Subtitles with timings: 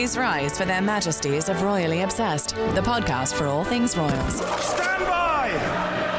[0.00, 4.36] Please rise for their majesties of Royally Obsessed, the podcast for all things royals.
[4.36, 5.50] Stand by!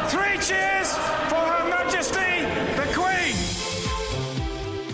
[0.07, 0.91] Three cheers
[1.29, 2.43] for Her Majesty
[2.75, 3.35] the Queen!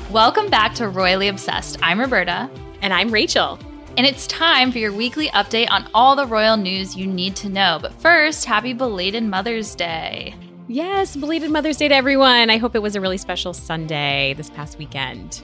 [0.10, 1.78] Welcome back to Royally Obsessed.
[1.82, 2.50] I'm Roberta.
[2.82, 3.60] And I'm Rachel.
[3.98, 7.50] And it's time for your weekly update on all the royal news you need to
[7.50, 7.80] know.
[7.82, 10.34] But first, happy belated Mother's Day.
[10.70, 12.50] Yes, belated Mother's Day to everyone.
[12.50, 15.44] I hope it was a really special Sunday this past weekend.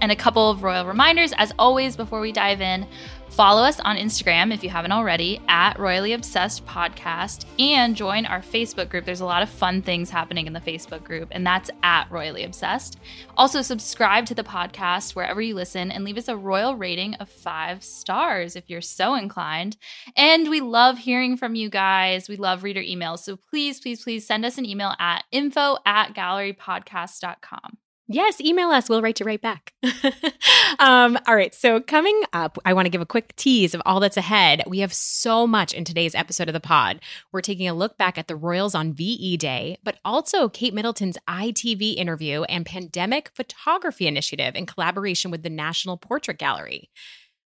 [0.00, 2.86] And a couple of royal reminders, as always, before we dive in.
[3.30, 8.40] Follow us on Instagram if you haven't already at Royally Obsessed Podcast and join our
[8.40, 9.04] Facebook group.
[9.04, 12.42] There's a lot of fun things happening in the Facebook group, and that's at Royally
[12.42, 12.98] Obsessed.
[13.36, 17.28] Also, subscribe to the podcast wherever you listen and leave us a royal rating of
[17.28, 19.76] five stars if you're so inclined.
[20.16, 22.28] And we love hearing from you guys.
[22.28, 23.20] We love reader emails.
[23.20, 27.78] So please, please, please send us an email at info at gallerypodcast.com.
[28.12, 28.88] Yes, email us.
[28.88, 29.72] We'll write you right back.
[30.80, 31.54] um, all right.
[31.54, 34.64] So, coming up, I want to give a quick tease of all that's ahead.
[34.66, 36.98] We have so much in today's episode of the pod.
[37.30, 41.18] We're taking a look back at the Royals on VE Day, but also Kate Middleton's
[41.28, 46.90] ITV interview and pandemic photography initiative in collaboration with the National Portrait Gallery.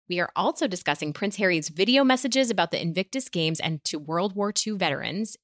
[0.08, 4.36] We are also discussing Prince Harry's video messages about the Invictus Games and to World
[4.36, 5.36] War II veterans.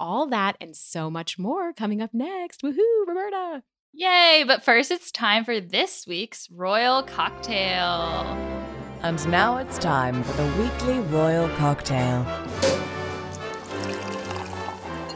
[0.00, 2.62] All that and so much more coming up next.
[2.62, 3.62] Woohoo, Roberta!
[3.96, 4.42] Yay!
[4.44, 8.26] But first, it's time for this week's Royal Cocktail.
[9.02, 12.26] And now it's time for the weekly royal cocktail.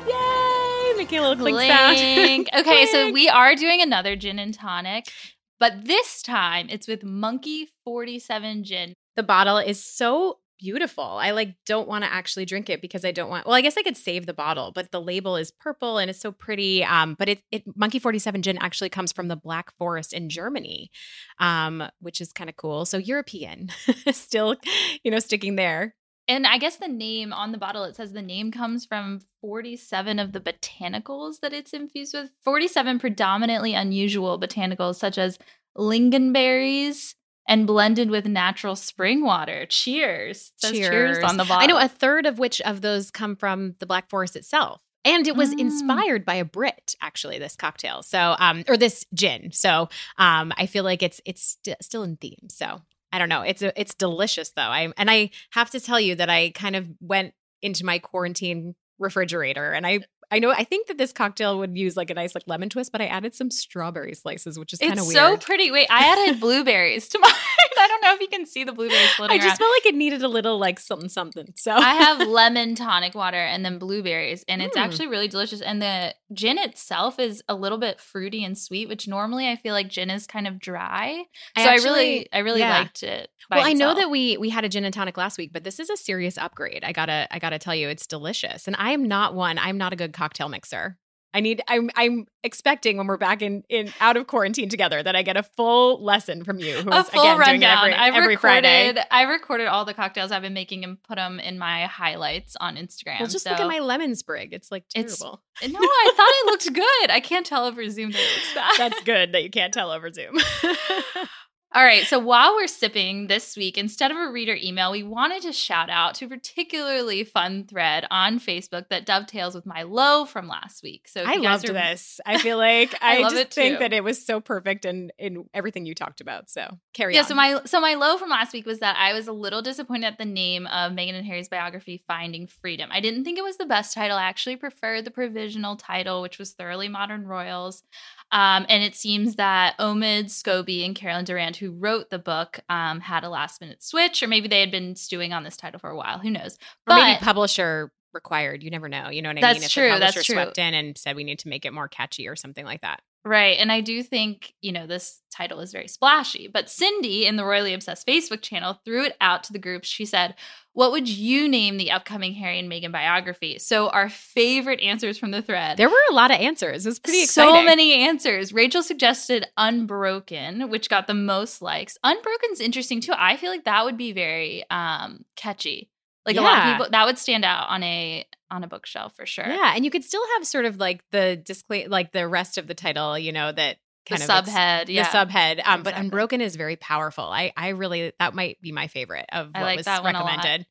[0.06, 0.94] Yay!
[0.96, 1.96] Making a little clink sound.
[1.98, 2.48] Clink.
[2.56, 5.10] Okay, so we are doing another gin and tonic,
[5.58, 8.94] but this time it's with Monkey 47 Gin.
[9.16, 11.04] the bottle is so beautiful.
[11.04, 13.46] I like don't want to actually drink it because I don't want.
[13.46, 16.20] Well, I guess I could save the bottle, but the label is purple and it's
[16.20, 16.84] so pretty.
[16.84, 20.28] Um, but it, it Monkey Forty Seven Gin actually comes from the Black Forest in
[20.28, 20.90] Germany,
[21.38, 22.84] um, which is kind of cool.
[22.84, 23.70] So European,
[24.12, 24.56] still,
[25.02, 25.94] you know, sticking there.
[26.30, 30.18] And I guess the name on the bottle, it says the name comes from 47
[30.18, 32.30] of the botanicals that it's infused with.
[32.44, 35.38] 47 predominantly unusual botanicals, such as
[35.76, 37.14] lingonberries
[37.48, 39.66] and blended with natural spring water.
[39.66, 40.52] Cheers.
[40.56, 41.18] Says cheers.
[41.24, 41.62] on the bottle.
[41.62, 44.82] I know a third of which of those come from the Black Forest itself.
[45.04, 45.60] And it was Mm.
[45.60, 48.02] inspired by a Brit, actually, this cocktail.
[48.02, 49.50] So, um, or this gin.
[49.52, 49.88] So,
[50.18, 52.48] um, I feel like it's it's st- still in theme.
[52.50, 53.40] So, I don't know.
[53.42, 54.62] It's a, it's delicious though.
[54.62, 57.32] I and I have to tell you that I kind of went
[57.62, 61.96] into my quarantine refrigerator and I I know I think that this cocktail would use
[61.96, 64.92] like a nice like lemon twist, but I added some strawberry slices, which is kind
[64.92, 65.40] of It's weird.
[65.42, 65.70] so pretty.
[65.70, 67.32] Wait, I added blueberries to mine.
[67.78, 69.56] I don't know if you can see the blueberries floating I just around.
[69.58, 71.52] felt like it needed a little like something something.
[71.56, 74.80] So I have lemon tonic water and then blueberries, and it's Mm.
[74.80, 75.60] actually really delicious.
[75.60, 79.72] And the gin itself is a little bit fruity and sweet, which normally I feel
[79.74, 81.24] like gin is kind of dry.
[81.56, 82.78] I so I actually- really, I really yeah.
[82.78, 83.30] liked it.
[83.50, 85.80] well, I know that we we had a gin and tonic last week, but this
[85.80, 86.84] is a serious upgrade.
[86.84, 88.66] I gotta I gotta tell you, it's delicious.
[88.66, 89.58] And I am not one.
[89.58, 90.98] I'm not a good cocktail mixer.
[91.34, 91.62] I need.
[91.68, 95.36] I'm I'm expecting when we're back in in out of quarantine together that I get
[95.36, 96.76] a full lesson from you.
[96.78, 97.78] Who a is full again doing it rundown.
[97.78, 98.86] every, I've every Friday.
[98.88, 99.04] recorded.
[99.10, 102.76] I recorded all the cocktails I've been making and put them in my highlights on
[102.76, 103.20] Instagram.
[103.20, 103.50] Well, just so.
[103.50, 104.52] look at my lemon sprig.
[104.54, 105.42] It's like It's- terrible.
[105.60, 107.10] No, I thought it looked good.
[107.10, 108.70] I can't tell over Zoom that it looks bad.
[108.78, 110.38] That's good that you can't tell over Zoom.
[111.74, 115.42] All right, so while we're sipping this week, instead of a reader email, we wanted
[115.42, 120.24] to shout out to a particularly fun thread on Facebook that dovetails with my low
[120.24, 121.06] from last week.
[121.08, 122.20] So I loved are- this.
[122.24, 125.84] I feel like I I, just think that it was so perfect in in everything
[125.84, 126.48] you talked about.
[126.48, 127.26] So carry Yeah, on.
[127.26, 130.06] so my so my low from last week was that I was a little disappointed
[130.06, 132.88] at the name of Meghan and Harry's biography, Finding Freedom.
[132.90, 134.16] I didn't think it was the best title.
[134.16, 137.82] I actually preferred the provisional title, which was Thoroughly Modern Royals.
[138.30, 143.00] Um, and it seems that Omid Scobie and Carolyn Durand, who wrote the book, um,
[143.00, 145.90] had a last minute switch, or maybe they had been stewing on this title for
[145.90, 146.18] a while.
[146.18, 146.58] Who knows?
[146.86, 148.62] or maybe publisher required.
[148.62, 149.10] You never know.
[149.10, 149.64] You know what I That's mean?
[149.64, 150.42] If true, the that's publisher true.
[150.42, 153.00] swept in and said we need to make it more catchy or something like that.
[153.24, 153.58] Right.
[153.58, 156.48] And I do think, you know, this title is very splashy.
[156.48, 159.84] But Cindy in the Royally Obsessed Facebook channel threw it out to the group.
[159.84, 160.34] She said,
[160.72, 163.58] What would you name the upcoming Harry and Meghan biography?
[163.58, 165.76] So, our favorite answers from the thread.
[165.76, 166.86] There were a lot of answers.
[166.86, 167.54] It was pretty exciting.
[167.54, 168.52] So many answers.
[168.52, 171.98] Rachel suggested Unbroken, which got the most likes.
[172.04, 173.12] Unbroken's interesting too.
[173.14, 175.90] I feel like that would be very um catchy.
[176.28, 179.26] Like a lot of people that would stand out on a on a bookshelf for
[179.26, 179.46] sure.
[179.46, 182.66] Yeah, and you could still have sort of like the display, like the rest of
[182.66, 183.76] the title, you know, that
[184.06, 184.84] The kind of ex- subhead.
[184.88, 185.02] Yeah.
[185.02, 185.60] the subhead.
[185.66, 187.24] Um, but Unbroken is very powerful.
[187.24, 190.14] I, I really that might be my favorite of I what like was that one
[190.14, 190.26] a lot.
[190.36, 190.66] recommended.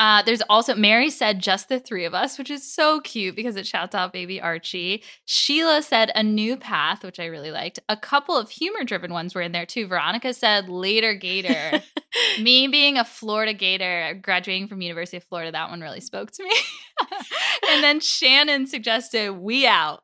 [0.00, 3.54] Uh, there's also Mary said just the three of us, which is so cute because
[3.54, 5.04] it shouts out baby Archie.
[5.26, 7.80] Sheila said a new path, which I really liked.
[7.86, 9.86] A couple of humor driven ones were in there too.
[9.86, 11.82] Veronica said later Gator.
[12.40, 16.44] Me being a Florida Gator, graduating from University of Florida, that one really spoke to
[16.44, 16.50] me.
[17.70, 20.02] and then Shannon suggested we out.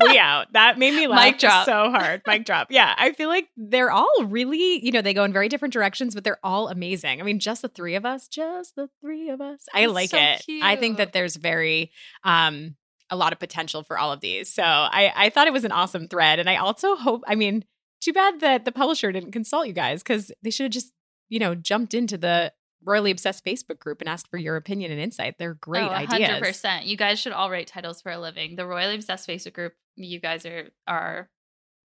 [0.00, 0.52] we out.
[0.52, 1.66] That made me laugh Mic drop.
[1.66, 2.22] so hard.
[2.26, 2.68] Mic drop.
[2.70, 6.14] Yeah, I feel like they're all really, you know, they go in very different directions,
[6.14, 7.20] but they're all amazing.
[7.20, 9.64] I mean, just the three of us, just the three of us.
[9.72, 10.42] I That's like so it.
[10.62, 11.90] I think that there's very
[12.22, 12.76] um
[13.10, 14.52] a lot of potential for all of these.
[14.52, 17.22] So I I thought it was an awesome thread, and I also hope.
[17.26, 17.64] I mean,
[18.00, 20.92] too bad that the publisher didn't consult you guys because they should have just
[21.28, 22.52] you know jumped into the
[22.84, 25.36] royally obsessed Facebook group and asked for your opinion and insight.
[25.38, 26.40] They're great oh, ideas.
[26.40, 26.86] 100%.
[26.86, 28.56] You guys should all write titles for a living.
[28.56, 31.30] The Royally Obsessed Facebook group, you guys are are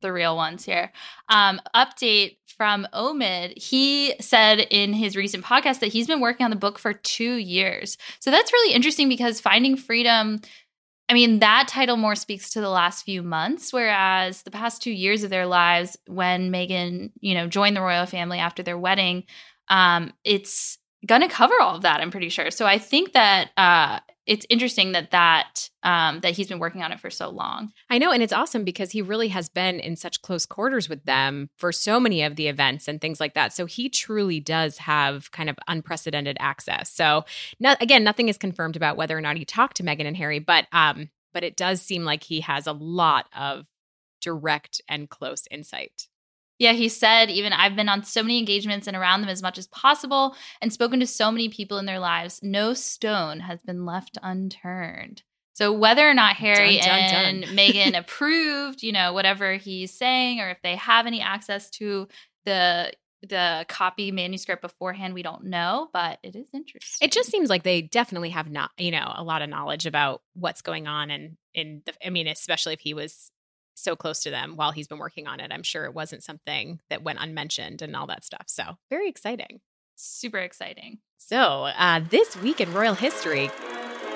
[0.01, 0.91] the real ones here.
[1.29, 3.57] Um, update from Omid.
[3.57, 7.35] He said in his recent podcast that he's been working on the book for two
[7.35, 7.97] years.
[8.19, 10.41] So that's really interesting because Finding Freedom,
[11.07, 14.91] I mean, that title more speaks to the last few months, whereas the past two
[14.91, 19.23] years of their lives, when Meghan, you know, joined the royal family after their wedding,
[19.69, 22.01] um, it's going to cover all of that.
[22.01, 22.51] I'm pretty sure.
[22.51, 23.99] So I think that uh,
[24.29, 27.71] it's interesting that that um, that he's been working on it for so long.
[27.89, 31.03] I know, and it's awesome because he really has been in such close quarters with
[31.05, 33.53] them for so many of the events and things like that.
[33.53, 36.91] So he truly does have kind of unprecedented access.
[36.91, 37.25] So,
[37.59, 40.37] no, again, nothing is confirmed about whether or not he talked to Meghan and Harry,
[40.37, 43.65] but um, but it does seem like he has a lot of
[44.21, 46.07] direct and close insight.
[46.59, 49.57] Yeah, he said, even I've been on so many engagements and around them as much
[49.57, 52.41] as possible and spoken to so many people in their lives.
[52.43, 55.23] No stone has been left unturned.
[55.53, 57.25] So whether or not Harry Dun, dun, dun.
[57.25, 62.07] and Meghan approved, you know, whatever he's saying, or if they have any access to
[62.45, 62.91] the
[63.21, 67.05] the copy manuscript beforehand, we don't know, but it is interesting.
[67.05, 70.21] It just seems like they definitely have not, you know, a lot of knowledge about
[70.35, 73.31] what's going on, and in the, I mean, especially if he was
[73.79, 76.79] so close to them while he's been working on it, I'm sure it wasn't something
[76.89, 78.45] that went unmentioned and all that stuff.
[78.47, 79.61] So very exciting.
[79.95, 80.99] super exciting.
[81.17, 83.49] So uh, this week in royal history,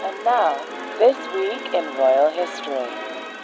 [0.06, 0.56] And now,
[1.00, 2.88] this week in royal history.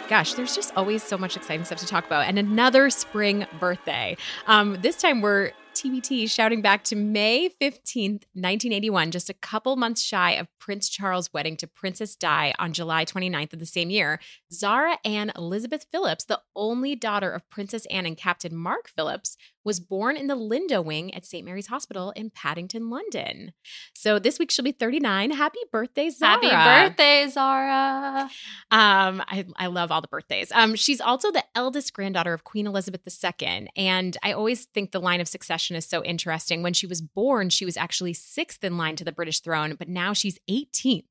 [0.08, 4.16] gosh, there's just always so much exciting stuff to talk about, and another spring birthday.
[4.46, 10.02] Um, this time we're TBT shouting back to May 15th, 1981, just a couple months
[10.02, 14.20] shy of Prince Charles' wedding to Princess Di on July 29th of the same year.
[14.52, 19.80] Zara Ann Elizabeth Phillips, the only daughter of Princess Anne and Captain Mark Phillips, was
[19.80, 21.44] born in the Lindo wing at St.
[21.44, 23.52] Mary's Hospital in Paddington, London.
[23.94, 25.30] So this week she'll be 39.
[25.32, 26.32] Happy birthday, Zara.
[26.48, 28.30] Happy birthday, Zara.
[28.70, 30.50] Um, I, I love all the birthdays.
[30.52, 33.68] Um, she's also the eldest granddaughter of Queen Elizabeth II.
[33.76, 36.62] And I always think the line of succession is so interesting.
[36.62, 39.88] When she was born, she was actually sixth in line to the British throne, but
[39.88, 41.04] now she's 18th.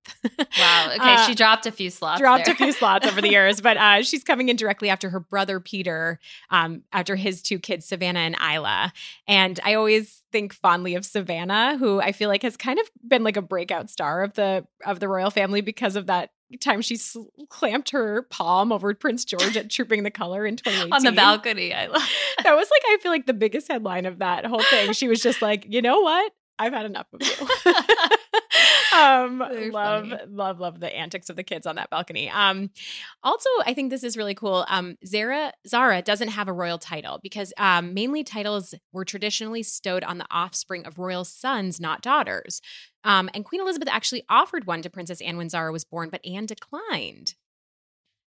[0.57, 0.87] Wow.
[0.99, 2.19] Okay, Uh, she dropped a few slots.
[2.19, 2.53] dropped there.
[2.53, 5.59] a few slots over the years, but uh, she's coming in directly after her brother
[5.59, 6.19] Peter,
[6.49, 8.93] um, after his two kids, Savannah and Isla.
[9.27, 13.23] And I always think fondly of Savannah, who I feel like has kind of been
[13.23, 16.95] like a breakout star of the of the royal family because of that time she
[16.95, 21.11] sl- clamped her palm over Prince George at Trooping the Color in 2018 on the
[21.11, 21.73] balcony.
[21.73, 22.01] I love.
[22.43, 24.93] That was like I feel like the biggest headline of that whole thing.
[24.93, 26.31] She was just like, you know what?
[26.57, 27.47] I've had enough of you.
[28.95, 30.21] um love funny.
[30.27, 32.29] love love the antics of the kids on that balcony.
[32.29, 32.69] Um
[33.23, 34.65] also i think this is really cool.
[34.67, 40.03] Um zara zara doesn't have a royal title because um mainly titles were traditionally stowed
[40.03, 42.61] on the offspring of royal sons not daughters.
[43.03, 46.25] Um and queen elizabeth actually offered one to princess anne when zara was born but
[46.25, 47.35] anne declined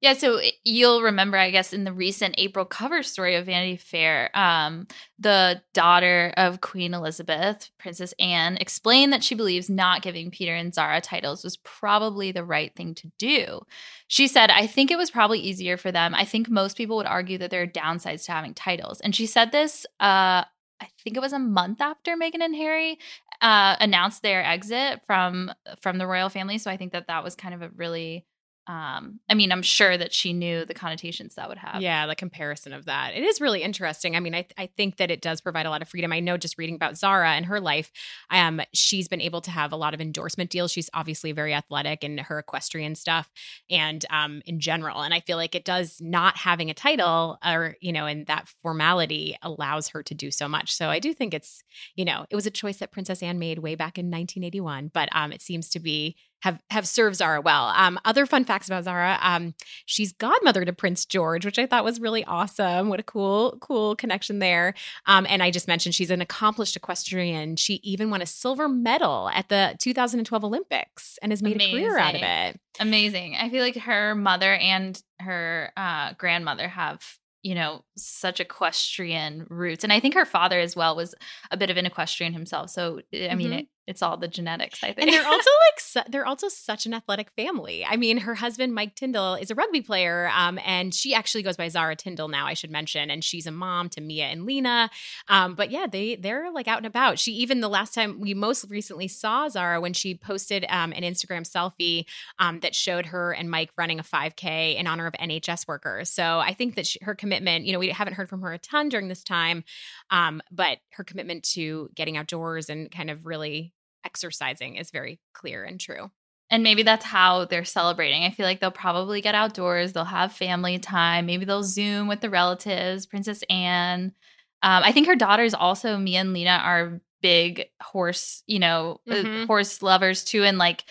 [0.01, 4.35] Yeah, so you'll remember, I guess, in the recent April cover story of Vanity Fair,
[4.35, 4.87] um,
[5.19, 10.73] the daughter of Queen Elizabeth, Princess Anne, explained that she believes not giving Peter and
[10.73, 13.61] Zara titles was probably the right thing to do.
[14.07, 16.15] She said, I think it was probably easier for them.
[16.15, 19.01] I think most people would argue that there are downsides to having titles.
[19.01, 20.45] And she said this, uh,
[20.81, 22.97] I think it was a month after Meghan and Harry
[23.39, 26.57] uh, announced their exit from from the royal family.
[26.57, 28.25] So I think that that was kind of a really
[28.67, 31.81] um, I mean, I'm sure that she knew the connotations that would have.
[31.81, 33.15] Yeah, the comparison of that.
[33.15, 34.15] It is really interesting.
[34.15, 36.13] I mean, I, I think that it does provide a lot of freedom.
[36.13, 37.91] I know just reading about Zara and her life,
[38.29, 40.71] um, she's been able to have a lot of endorsement deals.
[40.71, 43.31] She's obviously very athletic in her equestrian stuff
[43.69, 45.01] and um, in general.
[45.01, 48.47] And I feel like it does not having a title or, you know, and that
[48.61, 50.71] formality allows her to do so much.
[50.71, 51.63] So I do think it's,
[51.95, 55.09] you know, it was a choice that Princess Anne made way back in 1981, but
[55.13, 57.67] um, it seems to be have have served Zara well.
[57.75, 59.53] Um, other fun facts about Zara: um,
[59.85, 62.89] she's godmother to Prince George, which I thought was really awesome.
[62.89, 64.73] What a cool cool connection there.
[65.05, 67.55] Um, and I just mentioned she's an accomplished equestrian.
[67.55, 71.77] She even won a silver medal at the 2012 Olympics and has made Amazing.
[71.77, 72.59] a career out of it.
[72.79, 73.35] Amazing.
[73.35, 77.01] I feel like her mother and her uh, grandmother have
[77.43, 81.15] you know such equestrian roots and i think her father as well was
[81.49, 83.59] a bit of an equestrian himself so i mean mm-hmm.
[83.59, 85.01] it, it's all the genetics, I think.
[85.01, 87.83] And they're also like su- they're also such an athletic family.
[87.85, 91.57] I mean, her husband Mike Tindall is a rugby player, um, and she actually goes
[91.57, 92.45] by Zara Tindall now.
[92.45, 94.89] I should mention, and she's a mom to Mia and Lena.
[95.27, 97.19] Um, but yeah, they they're like out and about.
[97.19, 101.03] She even the last time we most recently saw Zara when she posted um, an
[101.03, 102.05] Instagram selfie
[102.39, 106.09] um, that showed her and Mike running a 5K in honor of NHS workers.
[106.09, 108.59] So I think that she, her commitment, you know, we haven't heard from her a
[108.59, 109.63] ton during this time,
[110.09, 113.73] um, but her commitment to getting outdoors and kind of really
[114.05, 116.11] exercising is very clear and true.
[116.49, 118.23] And maybe that's how they're celebrating.
[118.23, 122.19] I feel like they'll probably get outdoors, they'll have family time, maybe they'll Zoom with
[122.19, 124.13] the relatives, Princess Anne.
[124.61, 129.13] Um, I think her daughters also, Mia and Lena, are big horse, you know, uh,
[129.13, 129.45] mm-hmm.
[129.45, 130.83] horse lovers too, and like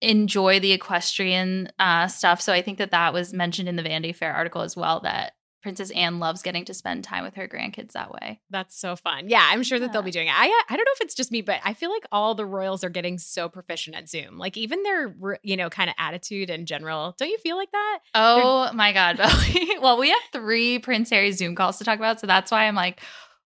[0.00, 2.40] enjoy the equestrian uh, stuff.
[2.40, 5.32] So I think that that was mentioned in the Vanity Fair article as well that
[5.68, 8.40] Princess Anne loves getting to spend time with her grandkids that way.
[8.48, 9.28] That's so fun.
[9.28, 9.92] Yeah, I'm sure that yeah.
[9.92, 10.32] they'll be doing it.
[10.34, 12.82] I I don't know if it's just me, but I feel like all the royals
[12.84, 14.38] are getting so proficient at Zoom.
[14.38, 17.14] Like even their you know kind of attitude in general.
[17.18, 17.98] Don't you feel like that?
[18.14, 19.18] Oh They're- my god,
[19.82, 22.74] well, we have three Prince Harry Zoom calls to talk about, so that's why I'm
[22.74, 23.02] like.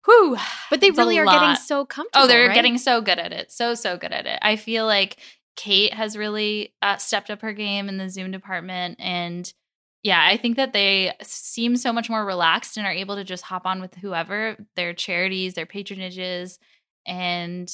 [0.05, 0.35] Whew,
[0.71, 1.39] but they really are lot.
[1.39, 2.25] getting so comfortable.
[2.25, 2.55] Oh, they're right?
[2.55, 3.51] getting so good at it.
[3.51, 4.39] So, so good at it.
[4.41, 5.17] I feel like
[5.55, 8.95] Kate has really uh, stepped up her game in the Zoom department.
[8.99, 9.53] And
[10.03, 13.43] yeah, I think that they seem so much more relaxed and are able to just
[13.43, 16.58] hop on with whoever their charities, their patronages,
[17.05, 17.72] and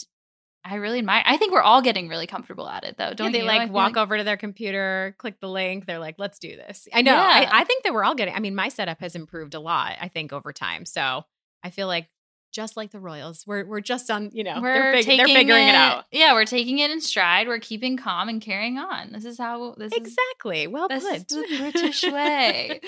[0.66, 1.24] I really admire.
[1.26, 3.14] I think we're all getting really comfortable at it, though.
[3.14, 5.86] Don't yeah, they like walk like- over to their computer, click the link?
[5.86, 7.14] They're like, "Let's do this." I know.
[7.14, 7.50] Yeah.
[7.52, 8.36] I, I think that we're all getting.
[8.36, 9.96] I mean, my setup has improved a lot.
[10.02, 11.24] I think over time, so
[11.64, 12.10] I feel like
[12.58, 13.46] just like the Royals.
[13.46, 16.06] We're we're just on, you know, we're they're, fig- they're figuring it, it, out.
[16.12, 17.48] Yeah, we're taking it in stride.
[17.48, 19.12] We're keeping calm and carrying on.
[19.12, 20.64] This is how this exactly.
[20.64, 21.18] Is, well this put.
[21.18, 22.82] Is the British way.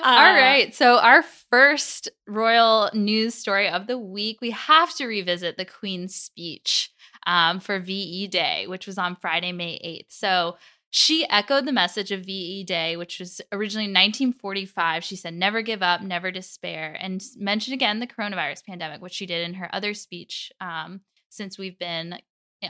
[0.00, 0.72] uh, All right.
[0.72, 6.14] So our first royal news story of the week, we have to revisit the Queen's
[6.14, 6.92] speech
[7.26, 10.12] um, for VE Day, which was on Friday, May eighth.
[10.12, 10.56] So
[10.90, 15.04] she echoed the message of VE Day, which was originally 1945.
[15.04, 19.26] She said, never give up, never despair, and mentioned again the coronavirus pandemic, which she
[19.26, 22.18] did in her other speech um, since we've been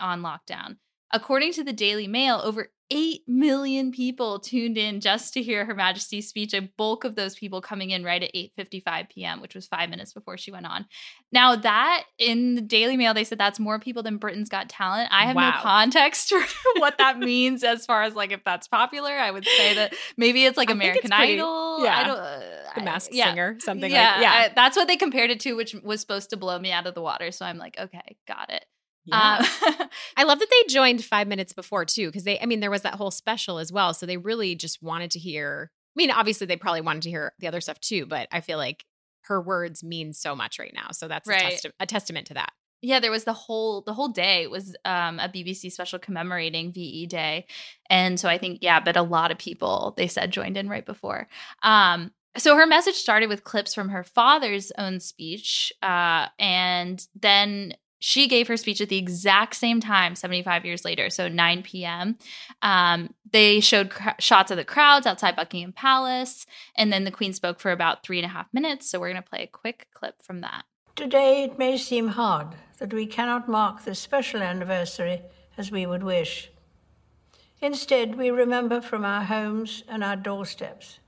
[0.00, 0.76] on lockdown.
[1.12, 5.74] According to the Daily Mail, over 8 million people tuned in just to hear Her
[5.74, 9.66] Majesty's speech, a bulk of those people coming in right at 8:55 p.m., which was
[9.66, 10.86] 5 minutes before she went on.
[11.32, 15.08] Now, that in the Daily Mail they said that's more people than Britain's Got Talent.
[15.12, 15.50] I have wow.
[15.50, 16.40] no context for
[16.80, 19.12] what that means as far as like if that's popular.
[19.12, 21.98] I would say that maybe it's like American it's pretty, Idol, yeah.
[21.98, 22.40] I don't, uh,
[22.76, 23.30] the Masked yeah.
[23.30, 24.32] Singer, something yeah, like yeah.
[24.32, 26.94] I, that's what they compared it to, which was supposed to blow me out of
[26.94, 27.32] the water.
[27.32, 28.64] So I'm like, okay, got it.
[29.06, 29.38] Yeah.
[29.38, 32.70] Um, I love that they joined five minutes before too, because they, I mean, there
[32.70, 33.94] was that whole special as well.
[33.94, 35.70] So they really just wanted to hear.
[35.96, 38.58] I mean, obviously they probably wanted to hear the other stuff too, but I feel
[38.58, 38.84] like
[39.22, 40.88] her words mean so much right now.
[40.92, 41.54] So that's right.
[41.54, 42.52] a, testi- a testament to that.
[42.82, 47.06] Yeah, there was the whole the whole day was um, a BBC special commemorating VE
[47.06, 47.46] Day,
[47.88, 50.84] and so I think yeah, but a lot of people they said joined in right
[50.84, 51.26] before.
[51.62, 57.74] Um, so her message started with clips from her father's own speech, uh, and then
[57.98, 62.16] she gave her speech at the exact same time 75 years later so 9 p.m
[62.62, 67.32] um, they showed cr- shots of the crowds outside buckingham palace and then the queen
[67.32, 69.86] spoke for about three and a half minutes so we're going to play a quick
[69.94, 70.64] clip from that.
[70.94, 72.48] Today it may seem hard
[72.78, 75.22] that we cannot mark this special anniversary
[75.58, 76.50] as we would wish.
[77.60, 80.98] Instead we remember from our homes and our doorsteps.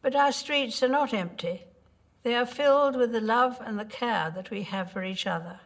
[0.00, 1.64] But our streets are not empty.
[2.22, 5.60] They are filled with the love and the care that we have for each other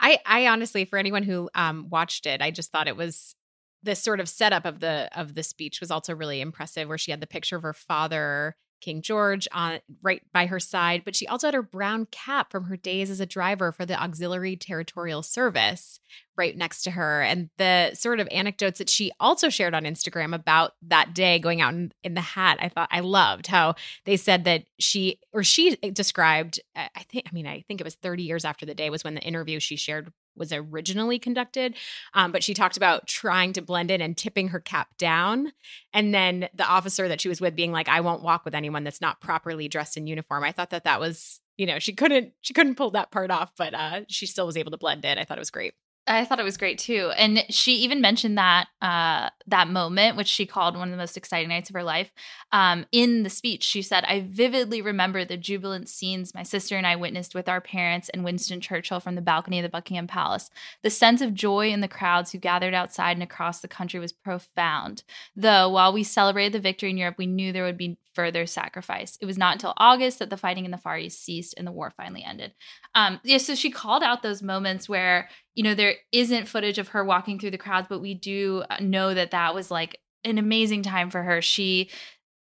[0.00, 3.34] I I honestly, for anyone who um, watched it, I just thought it was
[3.82, 7.10] this sort of setup of the of the speech was also really impressive, where she
[7.10, 11.26] had the picture of her father King George on right by her side, but she
[11.26, 15.22] also had her brown cap from her days as a driver for the Auxiliary Territorial
[15.22, 16.00] Service
[16.36, 17.22] right next to her.
[17.22, 21.60] And the sort of anecdotes that she also shared on Instagram about that day going
[21.60, 25.42] out in, in the hat, I thought I loved how they said that she or
[25.42, 28.90] she described, I think, I mean, I think it was 30 years after the day
[28.90, 31.74] was when the interview she shared was originally conducted.
[32.14, 35.52] Um, but she talked about trying to blend in and tipping her cap down.
[35.92, 38.84] And then the officer that she was with being like, I won't walk with anyone
[38.84, 40.44] that's not properly dressed in uniform.
[40.44, 43.52] I thought that that was, you know, she couldn't, she couldn't pull that part off,
[43.56, 45.18] but uh, she still was able to blend in.
[45.18, 45.74] I thought it was great.
[46.08, 47.12] I thought it was great too.
[47.16, 51.16] And she even mentioned that uh, that moment, which she called one of the most
[51.16, 52.10] exciting nights of her life.
[52.52, 56.86] Um, in the speech, she said, I vividly remember the jubilant scenes my sister and
[56.86, 60.50] I witnessed with our parents and Winston Churchill from the balcony of the Buckingham Palace.
[60.82, 64.12] The sense of joy in the crowds who gathered outside and across the country was
[64.12, 65.02] profound.
[65.36, 69.16] Though, while we celebrated the victory in Europe, we knew there would be further sacrifice.
[69.20, 71.70] It was not until August that the fighting in the Far East ceased and the
[71.70, 72.52] war finally ended.
[72.94, 76.86] Um, yeah, so she called out those moments where you know there isn't footage of
[76.90, 80.38] her walking through the crowds, but we do uh, know that that was like an
[80.38, 81.42] amazing time for her.
[81.42, 81.90] She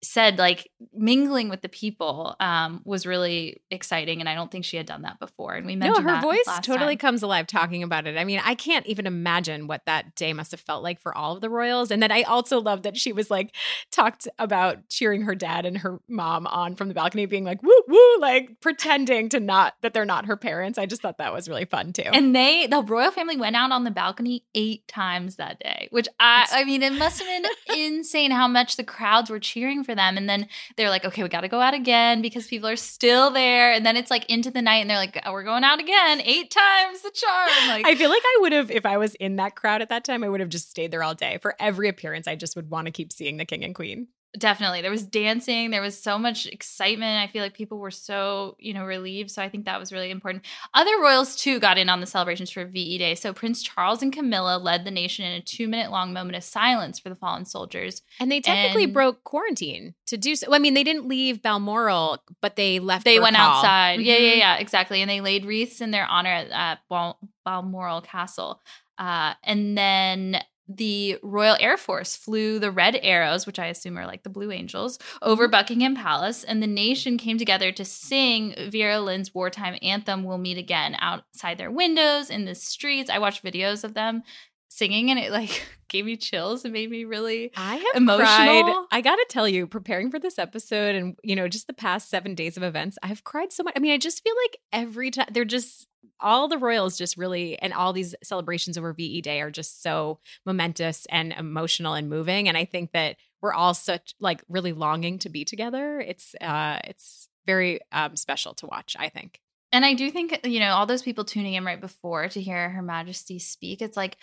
[0.02, 4.78] said like mingling with the people um, was really exciting and i don't think she
[4.78, 6.98] had done that before and we mentioned no her voice totally time.
[6.98, 8.18] comes alive talking about it.
[8.18, 11.36] I mean i can't even imagine what that day must have felt like for all
[11.36, 13.56] of the royals and then i also love that she was like
[13.92, 17.82] talked about cheering her dad and her mom on from the balcony being like woo
[17.88, 20.78] woo like pretending to not that they're not her parents.
[20.78, 22.04] I just thought that was really fun too.
[22.04, 26.08] And they the royal family went out on the balcony eight times that day which
[26.20, 27.46] i i mean it must have been
[27.80, 30.18] insane how much the crowds were cheering for them.
[30.18, 33.32] And then they're like, okay, we got to go out again because people are still
[33.32, 33.72] there.
[33.74, 36.22] And then it's like into the night and they're like, oh, we're going out again,
[36.22, 37.50] eight times the charm.
[37.68, 40.04] Like, I feel like I would have, if I was in that crowd at that
[40.04, 41.38] time, I would have just stayed there all day.
[41.42, 44.08] For every appearance, I just would want to keep seeing the king and queen.
[44.38, 44.82] Definitely.
[44.82, 45.72] There was dancing.
[45.72, 47.18] There was so much excitement.
[47.18, 49.32] I feel like people were so, you know, relieved.
[49.32, 50.46] So I think that was really important.
[50.76, 53.16] Other royals, too, got in on the celebrations for VE Day.
[53.16, 56.44] So Prince Charles and Camilla led the nation in a two minute long moment of
[56.44, 58.04] silence for the fallen soldiers.
[58.20, 60.54] And they technically and broke quarantine to do so.
[60.54, 63.06] I mean, they didn't leave Balmoral, but they left.
[63.06, 64.00] They went outside.
[64.00, 64.08] Mm-hmm.
[64.10, 65.02] Yeah, yeah, yeah, exactly.
[65.02, 68.62] And they laid wreaths in their honor at, Bal- Balmoral Castle.
[69.00, 74.06] Uh, and then the Royal Air Force flew the Red Arrows, which I assume are
[74.06, 75.52] like the Blue Angels, over mm-hmm.
[75.52, 80.60] Buckingham Palace, and the nation came together to sing Vera Lynn's wartime anthem, We'll Meet
[80.60, 83.10] Again, outside their windows, in the streets.
[83.10, 84.22] I watched videos of them
[84.70, 88.26] singing, and it like gave me chills and made me really I have emotional.
[88.26, 88.86] Cried.
[88.92, 92.10] I got to tell you, preparing for this episode and, you know, just the past
[92.10, 93.74] seven days of events, I've cried so much.
[93.76, 95.88] I mean, I just feel like every time they're just
[96.20, 100.20] all the royals just really and all these celebrations over VE Day are just so
[100.46, 102.48] momentous and emotional and moving.
[102.48, 106.00] And I think that we're all such like really longing to be together.
[106.00, 109.40] It's uh it's very um special to watch, I think.
[109.72, 112.70] And I do think, you know, all those people tuning in right before to hear
[112.70, 114.18] Her Majesty speak, it's like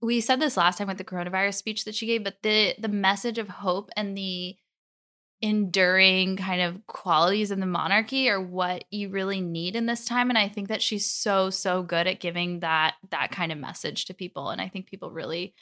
[0.00, 2.88] we said this last time with the coronavirus speech that she gave, but the the
[2.88, 4.56] message of hope and the
[5.40, 10.30] enduring kind of qualities in the monarchy are what you really need in this time
[10.30, 14.06] and i think that she's so so good at giving that that kind of message
[14.06, 15.54] to people and i think people really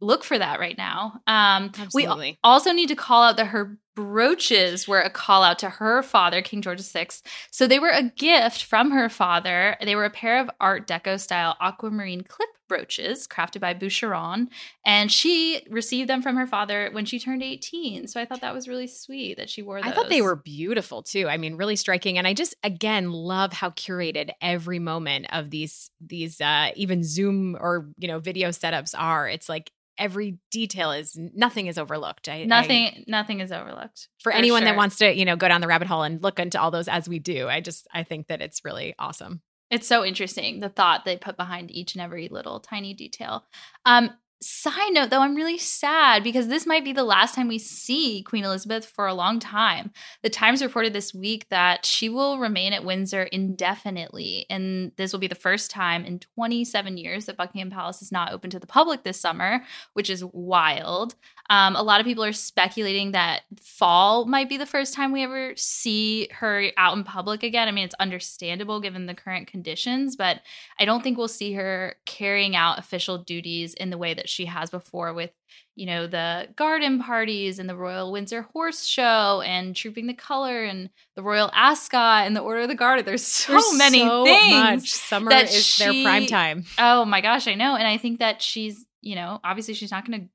[0.00, 2.32] look for that right now um Absolutely.
[2.32, 6.02] we also need to call out that her brooches were a call out to her
[6.02, 7.08] father, King George VI.
[7.50, 9.76] So they were a gift from her father.
[9.82, 14.46] They were a pair of Art Deco style aquamarine clip brooches crafted by Boucheron.
[14.86, 18.06] And she received them from her father when she turned 18.
[18.06, 19.90] So I thought that was really sweet that she wore those.
[19.90, 21.26] I thought they were beautiful too.
[21.28, 22.16] I mean, really striking.
[22.16, 27.56] And I just again love how curated every moment of these these uh even Zoom
[27.60, 29.28] or you know video setups are.
[29.28, 32.28] It's like every detail is nothing is overlooked.
[32.28, 33.79] I, nothing I, nothing is overlooked.
[34.20, 34.66] For, for anyone sure.
[34.66, 36.88] that wants to, you know, go down the rabbit hole and look into all those
[36.88, 39.42] as we do, I just I think that it's really awesome.
[39.70, 43.44] It's so interesting the thought they put behind each and every little tiny detail.
[43.86, 44.10] Um,
[44.42, 48.22] Side note though, I'm really sad because this might be the last time we see
[48.22, 49.90] Queen Elizabeth for a long time.
[50.22, 55.20] The Times reported this week that she will remain at Windsor indefinitely, and this will
[55.20, 58.66] be the first time in 27 years that Buckingham Palace is not open to the
[58.66, 59.62] public this summer,
[59.92, 61.16] which is wild.
[61.50, 65.24] Um, a lot of people are speculating that fall might be the first time we
[65.24, 67.66] ever see her out in public again.
[67.66, 70.42] I mean, it's understandable given the current conditions, but
[70.78, 74.46] I don't think we'll see her carrying out official duties in the way that she
[74.46, 75.32] has before with
[75.74, 80.62] you know the garden parties and the royal windsor horse show and trooping the color
[80.62, 84.24] and the royal ascot and the order of the garter there's so there's many so
[84.24, 84.90] things much.
[84.90, 88.42] summer is she, their prime time oh my gosh i know and i think that
[88.42, 90.28] she's you know obviously she's not going to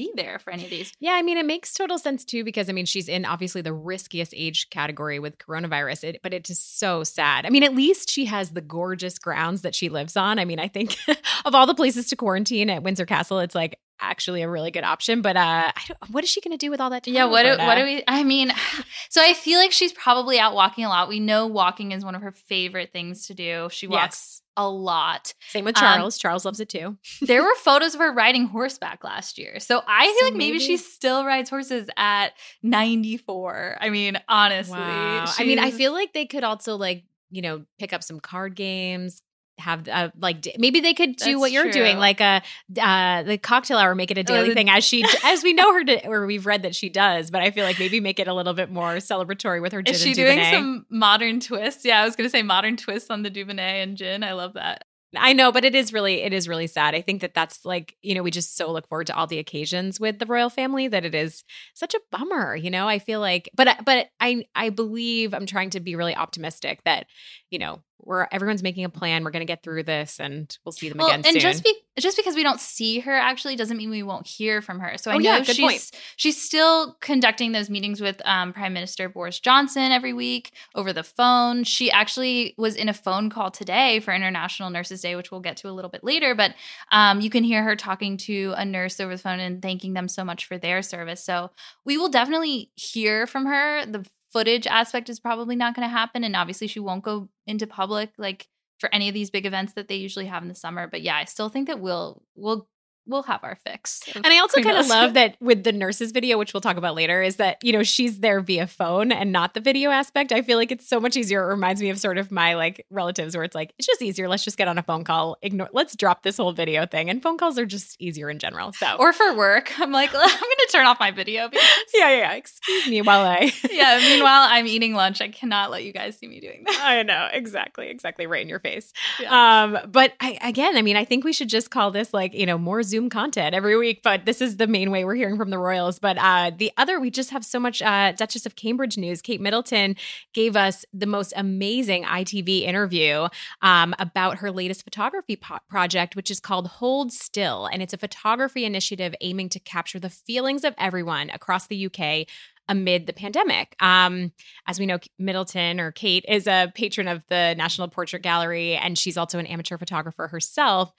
[0.00, 0.92] be there for any of these.
[0.98, 3.72] Yeah, I mean, it makes total sense too because I mean, she's in obviously the
[3.72, 7.44] riskiest age category with coronavirus, it, but it's just so sad.
[7.44, 10.38] I mean, at least she has the gorgeous grounds that she lives on.
[10.38, 10.96] I mean, I think
[11.44, 14.84] of all the places to quarantine at Windsor Castle, it's like actually a really good
[14.84, 15.20] option.
[15.20, 15.72] But uh,
[16.10, 17.14] what is she going to do with all that time?
[17.14, 18.02] Yeah, what do, what do we?
[18.08, 18.52] I mean,
[19.10, 21.08] so I feel like she's probably out walking a lot.
[21.08, 23.68] We know walking is one of her favorite things to do.
[23.70, 24.42] She walks Yes.
[24.60, 25.34] A lot.
[25.48, 26.18] Same with Um, Charles.
[26.18, 26.96] Charles loves it too.
[27.22, 29.58] There were photos of her riding horseback last year.
[29.60, 33.76] So I feel So like maybe, maybe- she still rides horses at 94.
[33.80, 34.78] I mean, honestly.
[34.78, 35.24] Wow.
[35.38, 38.54] I mean, I feel like they could also like you know pick up some card
[38.56, 39.22] games.
[39.60, 42.42] Have uh, like d- maybe they could do That's what you're doing, like a
[42.80, 45.72] uh, the cocktail hour, make it a daily the- thing as she as we know
[45.72, 47.30] her to, or we've read that she does.
[47.30, 49.82] But I feel like maybe make it a little bit more celebratory with her.
[49.82, 51.84] Gin Is she and doing some modern twists?
[51.84, 54.24] Yeah, I was going to say modern twists on the Dubonnet and gin.
[54.24, 54.84] I love that.
[55.16, 56.94] I know, but it is really it is really sad.
[56.94, 59.38] I think that that's like you know we just so look forward to all the
[59.38, 61.42] occasions with the royal family that it is
[61.74, 62.54] such a bummer.
[62.54, 66.14] You know, I feel like, but but I I believe I'm trying to be really
[66.14, 67.06] optimistic that
[67.50, 69.24] you know we're everyone's making a plan.
[69.24, 71.40] We're going to get through this, and we'll see them Well, again and soon.
[71.40, 74.80] just be, just because we don't see her actually doesn't mean we won't hear from
[74.80, 74.96] her.
[74.98, 75.90] So I Oh, know yeah, she's point.
[76.16, 81.02] she's still conducting those meetings with um, Prime Minister Boris Johnson every week over the
[81.02, 81.64] phone.
[81.64, 85.56] She actually was in a phone call today for International Nurses Day, which we'll get
[85.58, 86.34] to a little bit later.
[86.34, 86.54] But
[86.92, 90.08] um, you can hear her talking to a nurse over the phone and thanking them
[90.08, 91.22] so much for their service.
[91.22, 91.50] So
[91.84, 93.84] we will definitely hear from her.
[93.86, 97.66] The footage aspect is probably not going to happen, and obviously she won't go into
[97.66, 100.86] public like for any of these big events that they usually have in the summer.
[100.86, 102.68] But yeah, I still think that we'll we'll
[103.10, 104.02] we'll have our fix.
[104.14, 106.94] And I also kind of love that with the nurses video, which we'll talk about
[106.94, 110.32] later, is that, you know, she's there via phone and not the video aspect.
[110.32, 111.42] I feel like it's so much easier.
[111.44, 114.28] It reminds me of sort of my like relatives where it's like, it's just easier.
[114.28, 115.36] Let's just get on a phone call.
[115.42, 117.10] Ignore, let's drop this whole video thing.
[117.10, 118.72] And phone calls are just easier in general.
[118.72, 119.72] So, or for work.
[119.80, 121.48] I'm like, I'm going to turn off my video.
[121.48, 122.32] Because, yeah, yeah, yeah.
[122.34, 123.52] Excuse me while I.
[123.70, 123.98] yeah.
[123.98, 125.20] Meanwhile, I'm eating lunch.
[125.20, 126.80] I cannot let you guys see me doing that.
[126.82, 128.92] I know exactly, exactly right in your face.
[129.18, 129.64] Yeah.
[129.64, 132.46] Um, but I, again, I mean, I think we should just call this like you
[132.46, 134.02] know more Zoom content every week.
[134.02, 135.98] But this is the main way we're hearing from the royals.
[135.98, 139.22] But uh, the other, we just have so much uh, Duchess of Cambridge news.
[139.22, 139.96] Kate Middleton
[140.34, 143.28] gave us the most amazing ITV interview
[143.62, 147.98] um, about her latest photography po- project, which is called Hold Still, and it's a
[147.98, 152.26] photography initiative aiming to capture the feelings of everyone across the UK
[152.70, 153.74] amid the pandemic.
[153.82, 154.32] Um,
[154.66, 158.96] as we know, Middleton or Kate is a patron of the National Portrait Gallery, and
[158.96, 160.92] she's also an amateur photographer herself.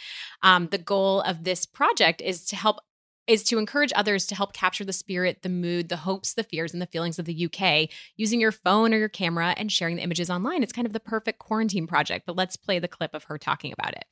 [0.43, 2.81] Um, the goal of this project is to help
[3.27, 6.73] is to encourage others to help capture the spirit, the mood, the hopes, the fears,
[6.73, 10.01] and the feelings of the UK using your phone or your camera and sharing the
[10.01, 10.63] images online.
[10.63, 12.25] It's kind of the perfect quarantine project.
[12.25, 14.03] But let's play the clip of her talking about it.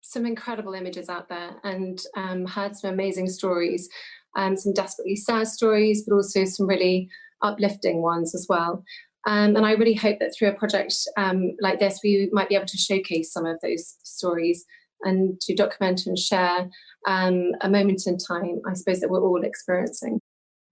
[0.00, 3.88] some incredible images out there and um, heard some amazing stories,
[4.38, 7.08] um, some desperately sad stories, but also some really
[7.42, 8.82] uplifting ones as well.
[9.26, 12.54] Um, and I really hope that through a project um, like this, we might be
[12.54, 14.64] able to showcase some of those stories
[15.02, 16.70] and to document and share
[17.06, 20.20] um, a moment in time, I suppose, that we're all experiencing.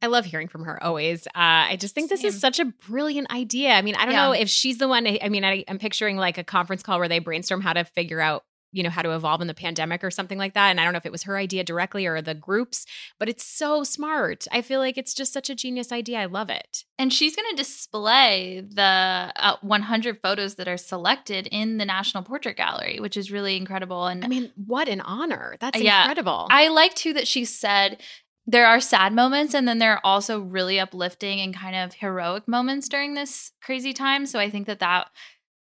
[0.03, 1.27] I love hearing from her always.
[1.29, 3.71] Uh, I just think this is such a brilliant idea.
[3.73, 4.27] I mean, I don't Yeah.
[4.27, 5.07] know if she's the one.
[5.07, 8.21] I mean, I, I'm picturing like a conference call where they brainstorm how to figure
[8.21, 8.45] out,
[8.77, 10.69] you know, how to evolve in the pandemic or something like that.
[10.69, 12.85] And I don't know if it was her idea directly or the groups,
[13.19, 14.47] but it's so smart.
[14.53, 16.19] I feel like it's just such a genius idea.
[16.21, 16.85] I love it.
[16.99, 22.23] And she's going to display the uh, 100 photos that are selected in the National
[22.23, 24.07] Portrait Gallery, which is really incredible.
[24.07, 25.57] And I mean, what an honor.
[25.59, 26.03] That's Yeah.
[26.03, 26.47] incredible.
[26.51, 28.03] I like too that she said
[28.47, 32.47] there are sad moments and then there are also really uplifting and kind of heroic
[32.47, 34.27] moments during this crazy time.
[34.27, 35.09] So I think that that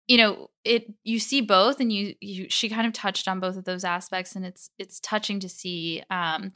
[0.07, 3.57] you know it you see both and you you she kind of touched on both
[3.57, 6.51] of those aspects and it's it's touching to see um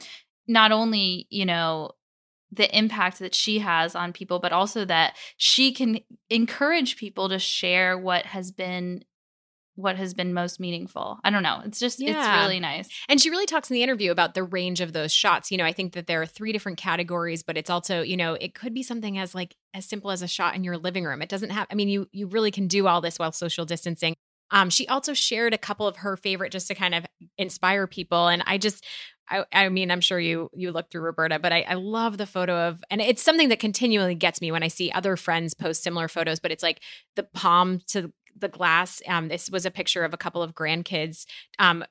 [0.46, 1.90] not only you know
[2.50, 7.38] the impact that she has on people but also that she can encourage people to
[7.38, 9.04] share what has been
[9.74, 11.18] what has been most meaningful.
[11.24, 11.62] I don't know.
[11.64, 12.10] It's just Yeah.
[12.10, 12.88] it's really nice.
[13.08, 15.50] And she really talks in the interview about the range of those shots.
[15.50, 18.34] You know, I think that there are three different categories, but it's also, you know,
[18.34, 21.22] it could be something as like as simple as a shot in your living room.
[21.22, 24.14] It doesn't have I mean, you you really can do all this while social distancing.
[24.50, 27.06] Um, she also shared a couple of her favorite just to kind of
[27.38, 28.28] inspire people.
[28.28, 28.84] And I just
[29.30, 32.26] I, I mean, I'm sure you you look through Roberta, but I, I love the
[32.26, 35.82] photo of, and it's something that continually gets me when I see other friends post
[35.82, 36.38] similar photos.
[36.38, 36.80] But it's like
[37.16, 39.02] the palm to the glass.
[39.06, 41.26] Um, this was a picture of a couple of grandkids,
[41.58, 41.84] um,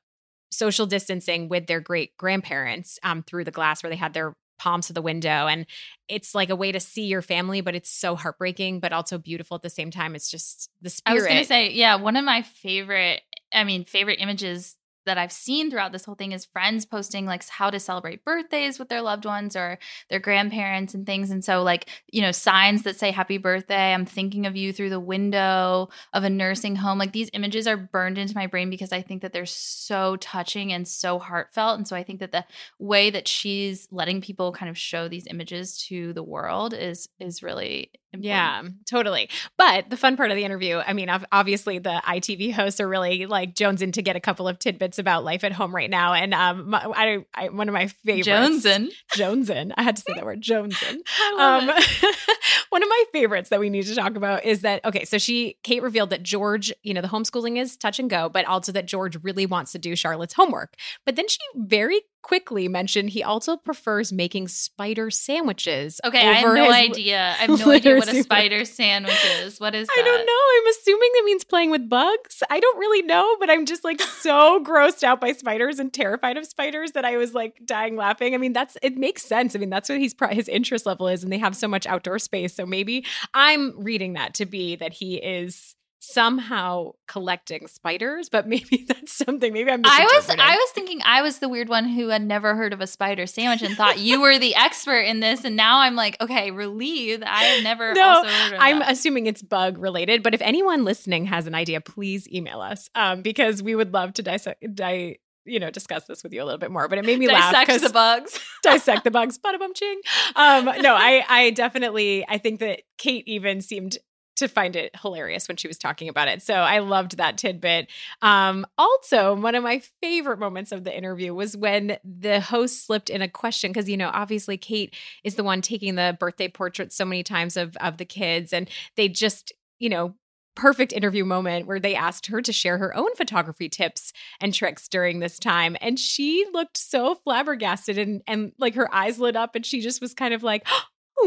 [0.52, 4.88] social distancing with their great grandparents, um, through the glass where they had their palms
[4.88, 5.66] to the window, and
[6.08, 9.56] it's like a way to see your family, but it's so heartbreaking, but also beautiful
[9.56, 10.14] at the same time.
[10.14, 11.12] It's just the spirit.
[11.12, 14.76] I was going to say, yeah, one of my favorite, I mean, favorite images
[15.06, 18.80] that I've seen throughout this whole thing is friends posting like how to celebrate birthdays
[18.80, 21.32] with their loved ones or their grandparents and things.
[21.32, 24.90] And so, like, you know, signs that say happy birthday, I'm thinking of you through
[24.90, 26.98] the window of a nursing home.
[26.98, 30.72] Like, these images are burned into my brain because I think that they're so touching
[30.74, 31.78] and so heartfelt.
[31.78, 32.46] And so, I think that the
[32.80, 37.44] way that she's letting people kind of show these images to the world is is
[37.44, 38.26] really important.
[38.26, 39.30] Yeah, totally.
[39.58, 43.26] But the fun part of the interview, I mean, obviously the ITV hosts are really
[43.26, 46.14] like jonesing to get a couple of tidbits about life at home right now.
[46.14, 49.72] And um, my, I, I, one of my favorites, Jonesin, Jonesin.
[49.78, 51.00] I had to say that word, Jonesin.
[51.38, 51.68] Um,
[52.70, 55.58] one of my favorites that we need to talk about is that okay, so she
[55.64, 58.86] Kate revealed that George, you know, the homeschooling is touch and go, but also that
[58.86, 60.76] George really wants to do Charlotte's homework.
[61.06, 66.00] But then she very quickly mentioned he also prefers making spider sandwiches.
[66.06, 67.36] Okay, I have no idea.
[67.40, 69.60] I have no idea what a spider sandwich is.
[69.60, 69.96] What is that?
[70.00, 70.34] I don't know.
[70.58, 72.44] I'm assuming that means playing with bugs.
[72.50, 76.38] I don't really know, but I'm just like so grossed out by spiders and terrified
[76.38, 78.34] of spiders that I was like dying laughing.
[78.34, 79.56] I mean, that's it makes sense.
[79.56, 82.20] I mean, that's what he's his interest level is, and they have so much outdoor
[82.20, 82.56] space.
[82.56, 88.86] So maybe I'm reading that to be that he is somehow collecting spiders, but maybe
[88.88, 89.54] that's something.
[89.54, 89.82] Maybe I'm.
[89.86, 92.82] I was I was thinking I was the weird one who had never heard of
[92.82, 96.18] a spider sandwich and thought you were the expert in this, and now I'm like,
[96.20, 97.24] okay, relieved.
[97.24, 97.94] I have never.
[98.02, 98.24] No,
[98.58, 98.92] I'm that.
[98.92, 103.22] assuming it's bug related, but if anyone listening has an idea, please email us um,
[103.22, 104.64] because we would love to dissect.
[104.74, 107.28] Di- you know, discuss this with you a little bit more, but it made me
[107.28, 110.00] dissect laugh because the bugs, dissect the bugs, bada bum ching.
[110.36, 113.98] Um, no, I, I definitely, I think that Kate even seemed
[114.42, 116.42] to find it hilarious when she was talking about it.
[116.42, 117.90] So I loved that tidbit.
[118.22, 123.10] Um, also, one of my favorite moments of the interview was when the host slipped
[123.10, 126.96] in a question because you know obviously Kate is the one taking the birthday portraits
[126.96, 130.16] so many times of of the kids, and they just you know
[130.56, 134.88] perfect interview moment where they asked her to share her own photography tips and tricks
[134.90, 139.56] during this time and she looked so flabbergasted and and like her eyes lit up
[139.56, 140.68] and she just was kind of like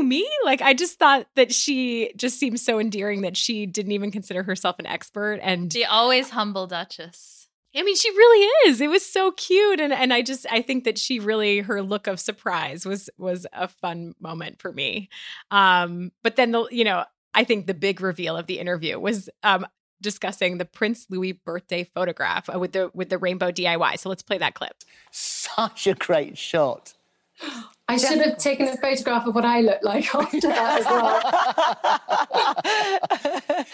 [0.02, 0.28] me?
[0.44, 4.42] Like, I just thought that she just seems so endearing that she didn't even consider
[4.42, 5.40] herself an expert.
[5.42, 7.44] And the always humble Duchess.
[7.76, 8.80] I mean, she really is.
[8.80, 12.06] It was so cute, and and I just I think that she really her look
[12.06, 15.08] of surprise was was a fun moment for me.
[15.50, 17.04] Um, but then the you know
[17.34, 19.66] I think the big reveal of the interview was um
[20.00, 23.98] discussing the Prince Louis birthday photograph uh, with the with the rainbow DIY.
[23.98, 24.74] So let's play that clip.
[25.10, 26.94] Such a great shot.
[27.86, 31.20] I should have taken a photograph of what I look like after that as well.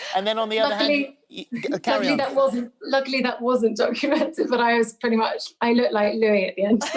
[0.16, 2.16] and then on the luckily, other hand, luckily on.
[2.16, 6.48] that wasn't luckily that wasn't documented, but I was pretty much I looked like Louis
[6.48, 6.82] at the end.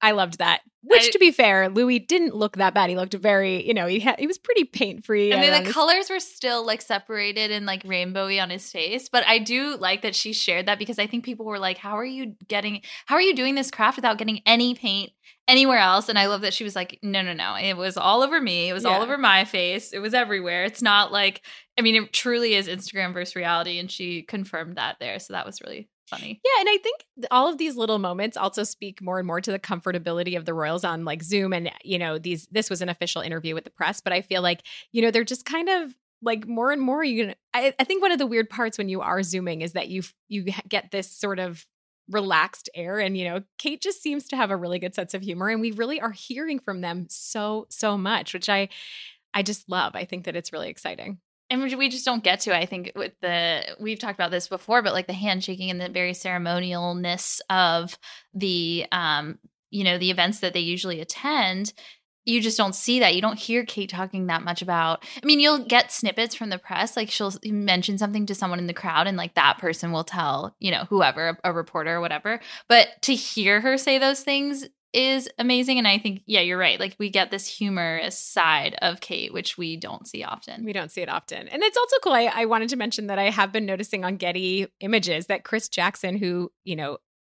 [0.00, 0.60] I loved that.
[0.84, 2.88] Which, I, to be fair, Louis didn't look that bad.
[2.88, 5.34] He looked very, you know, he had, he was pretty paint free.
[5.34, 9.08] I mean, the colors were still like separated and like rainbowy on his face.
[9.08, 11.98] But I do like that she shared that because I think people were like, "How
[11.98, 12.82] are you getting?
[13.06, 15.10] How are you doing this craft without getting any paint
[15.48, 17.56] anywhere else?" And I love that she was like, "No, no, no.
[17.56, 18.68] It was all over me.
[18.68, 18.90] It was yeah.
[18.90, 19.92] all over my face.
[19.92, 20.64] It was everywhere.
[20.64, 21.42] It's not like."
[21.76, 25.18] I mean, it truly is Instagram versus reality, and she confirmed that there.
[25.18, 26.40] So that was really funny.
[26.44, 29.52] Yeah, and I think all of these little moments also speak more and more to
[29.52, 32.88] the comfortability of the royals on like Zoom and you know these this was an
[32.88, 35.94] official interview with the press, but I feel like you know they're just kind of
[36.22, 39.00] like more and more you I, I think one of the weird parts when you
[39.00, 41.64] are zooming is that you you get this sort of
[42.10, 45.22] relaxed air and you know Kate just seems to have a really good sense of
[45.22, 48.68] humor and we really are hearing from them so so much which I
[49.34, 49.94] I just love.
[49.94, 51.18] I think that it's really exciting
[51.50, 54.82] and we just don't get to i think with the we've talked about this before
[54.82, 57.98] but like the handshaking and the very ceremonialness of
[58.34, 59.38] the um
[59.70, 61.72] you know the events that they usually attend
[62.24, 65.40] you just don't see that you don't hear kate talking that much about i mean
[65.40, 69.06] you'll get snippets from the press like she'll mention something to someone in the crowd
[69.06, 72.88] and like that person will tell you know whoever a, a reporter or whatever but
[73.02, 75.78] to hear her say those things is amazing.
[75.78, 76.80] And I think, yeah, you're right.
[76.80, 80.64] Like we get this humorous side of Kate, which we don't see often.
[80.64, 81.48] We don't see it often.
[81.48, 82.12] And it's also cool.
[82.12, 85.68] I, I wanted to mention that I have been noticing on Getty images that Chris
[85.68, 86.98] Jackson, who, you know,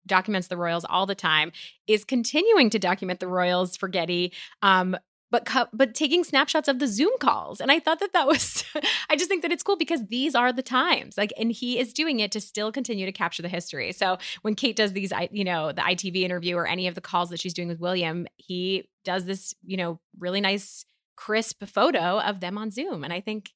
[0.08, 1.52] documents the royals all the time
[1.86, 4.96] is continuing to document the royals for getty um,
[5.30, 7.60] but but taking snapshots of the Zoom calls.
[7.60, 8.64] And I thought that that was
[9.10, 11.18] I just think that it's cool because these are the times.
[11.18, 13.92] Like and he is doing it to still continue to capture the history.
[13.92, 17.30] So when Kate does these you know, the ITV interview or any of the calls
[17.30, 20.84] that she's doing with William, he does this, you know, really nice
[21.16, 23.04] crisp photo of them on Zoom.
[23.04, 23.50] And I think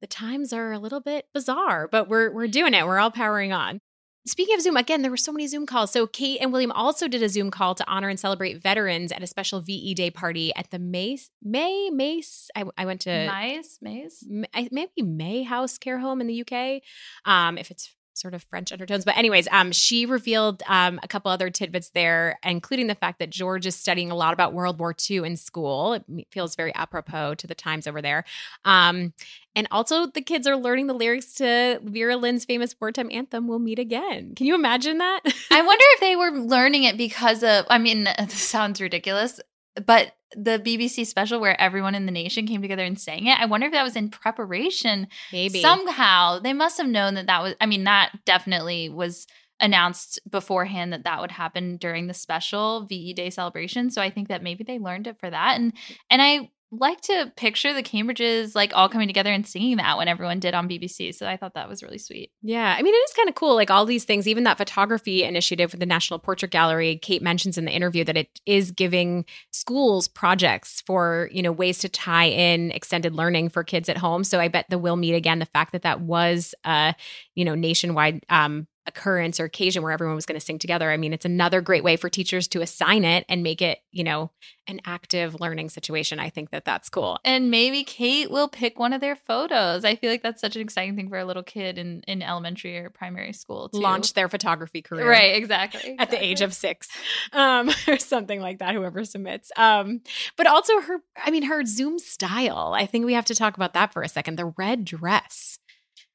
[0.00, 2.86] the times are a little bit bizarre, but we're we're doing it.
[2.86, 3.80] We're all powering on.
[4.26, 5.90] Speaking of Zoom, again, there were so many Zoom calls.
[5.90, 9.22] So Kate and William also did a Zoom call to honor and celebrate veterans at
[9.22, 12.50] a special VE Day party at the Mace May Mace.
[12.56, 16.80] I, I went to Mace Mace maybe May House Care Home in the UK.
[17.26, 19.04] Um, if it's sort of French undertones.
[19.04, 23.30] But anyways, um, she revealed um, a couple other tidbits there, including the fact that
[23.30, 25.94] George is studying a lot about World War II in school.
[25.94, 28.24] It feels very apropos to the times over there.
[28.64, 29.12] Um,
[29.56, 33.60] and also, the kids are learning the lyrics to Vera Lynn's famous wartime anthem, We'll
[33.60, 34.34] Meet Again.
[34.34, 35.20] Can you imagine that?
[35.50, 39.40] I wonder if they were learning it because of, I mean, this sounds ridiculous,
[39.86, 43.38] but the BBC special where everyone in the nation came together and sang it.
[43.38, 45.08] I wonder if that was in preparation.
[45.32, 45.60] Maybe.
[45.60, 49.26] Somehow they must have known that that was, I mean, that definitely was
[49.60, 53.90] announced beforehand that that would happen during the special VE Day celebration.
[53.90, 55.56] So I think that maybe they learned it for that.
[55.58, 55.72] And,
[56.10, 60.08] and I like to picture the Cambridges like all coming together and singing that when
[60.08, 61.14] everyone did on BBC.
[61.14, 62.30] So I thought that was really sweet.
[62.42, 62.74] Yeah.
[62.76, 63.54] I mean, it is kind of cool.
[63.54, 67.56] Like all these things, even that photography initiative with the National Portrait Gallery, Kate mentions
[67.56, 72.26] in the interview that it is giving schools projects for, you know, ways to tie
[72.26, 74.24] in extended learning for kids at home.
[74.24, 76.94] So I bet the will meet again, the fact that that was, uh,
[77.34, 80.90] you know, nationwide um, occurrence or occasion where everyone was going to sing together.
[80.90, 84.04] I mean, it's another great way for teachers to assign it and make it, you
[84.04, 84.30] know,
[84.66, 86.18] an active learning situation.
[86.18, 87.18] I think that that's cool.
[87.24, 89.84] And maybe Kate will pick one of their photos.
[89.84, 92.78] I feel like that's such an exciting thing for a little kid in, in elementary
[92.78, 95.08] or primary school to launch their photography career.
[95.08, 95.64] Right, exactly.
[95.64, 95.98] exactly.
[95.98, 96.88] At the age of six
[97.32, 99.50] um, or something like that, whoever submits.
[99.56, 100.00] Um,
[100.36, 102.74] but also her, I mean, her Zoom style.
[102.76, 104.36] I think we have to talk about that for a second.
[104.36, 105.58] The red dress.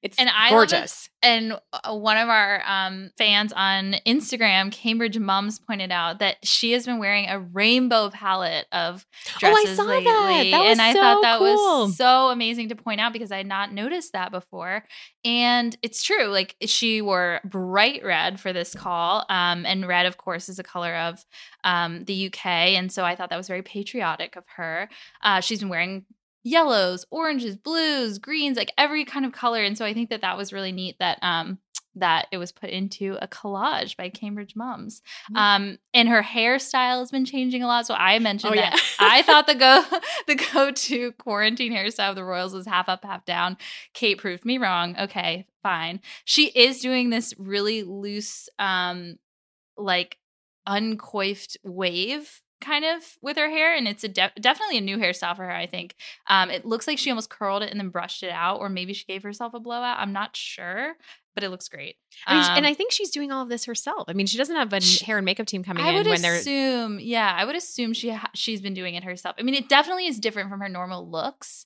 [0.01, 1.09] It's and I gorgeous.
[1.21, 6.71] And uh, one of our um, fans on Instagram, Cambridge Mums, pointed out that she
[6.71, 9.05] has been wearing a rainbow palette of
[9.39, 10.51] dresses oh, I saw lately.
[10.51, 10.51] That.
[10.51, 11.87] That and I so thought that cool.
[11.87, 14.85] was so amazing to point out because I had not noticed that before.
[15.25, 16.27] And it's true.
[16.27, 19.25] Like she wore bright red for this call.
[19.27, 21.25] Um, and red, of course, is a color of
[21.65, 22.45] um, the UK.
[22.45, 24.89] And so I thought that was very patriotic of her.
[25.21, 26.05] Uh, she's been wearing
[26.43, 29.61] yellows, oranges, blues, greens, like every kind of color.
[29.61, 31.59] And so I think that that was really neat that um
[31.95, 35.01] that it was put into a collage by Cambridge Mums.
[35.31, 35.37] Mm-hmm.
[35.37, 37.85] Um and her hairstyle has been changing a lot.
[37.87, 38.79] So I mentioned oh, that yeah.
[38.99, 39.83] I thought the go
[40.27, 43.57] the go-to quarantine hairstyle of the Royals was half up, half down.
[43.93, 44.95] Kate proved me wrong.
[44.97, 45.99] Okay, fine.
[46.23, 49.17] She is doing this really loose um
[49.77, 50.17] like
[50.67, 55.35] uncoiffed wave kind of with her hair and it's a de- definitely a new hairstyle
[55.35, 55.95] for her i think.
[56.27, 58.93] Um, it looks like she almost curled it and then brushed it out or maybe
[58.93, 60.95] she gave herself a blowout i'm not sure
[61.35, 61.95] but it looks great.
[62.27, 64.05] I mean, um, and i think she's doing all of this herself.
[64.09, 66.07] I mean she doesn't have a she, hair and makeup team coming I in would
[66.07, 69.35] when they're assume yeah i would assume she ha- she's been doing it herself.
[69.39, 71.65] I mean it definitely is different from her normal looks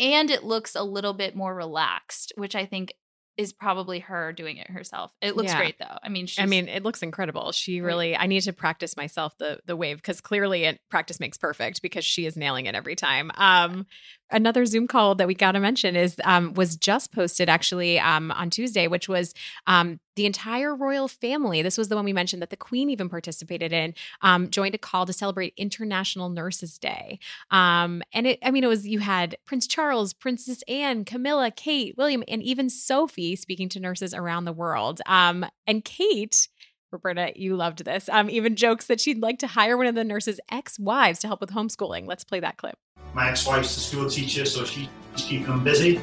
[0.00, 2.94] and it looks a little bit more relaxed which i think
[3.36, 5.12] is probably her doing it herself.
[5.20, 5.58] It looks Yeah.
[5.58, 5.98] great though.
[6.02, 7.52] I mean, I mean, it looks incredible.
[7.52, 8.16] She really.
[8.16, 12.04] I need to practice myself the the wave because clearly, it practice makes perfect because
[12.04, 13.30] she is nailing it every time.
[13.36, 13.86] Um,
[14.30, 18.30] another Zoom call that we got to mention is um was just posted actually um
[18.32, 19.34] on Tuesday, which was
[19.66, 21.62] um the entire royal family.
[21.62, 23.94] This was the one we mentioned that the Queen even participated in.
[24.22, 27.18] Um, joined a call to celebrate International Nurses Day.
[27.50, 31.96] Um, and it, I mean, it was you had Prince Charles, Princess Anne, Camilla, Kate,
[31.96, 35.00] William, and even Sophie speaking to nurses around the world.
[35.06, 36.48] Um, and Kate.
[36.94, 38.08] Roberta, you loved this.
[38.08, 41.40] Um, even jokes that she'd like to hire one of the nurses' ex-wives to help
[41.40, 42.06] with homeschooling.
[42.06, 42.78] Let's play that clip.
[43.12, 46.00] My ex-wife's a school teacher, so she, she's keeping them busy.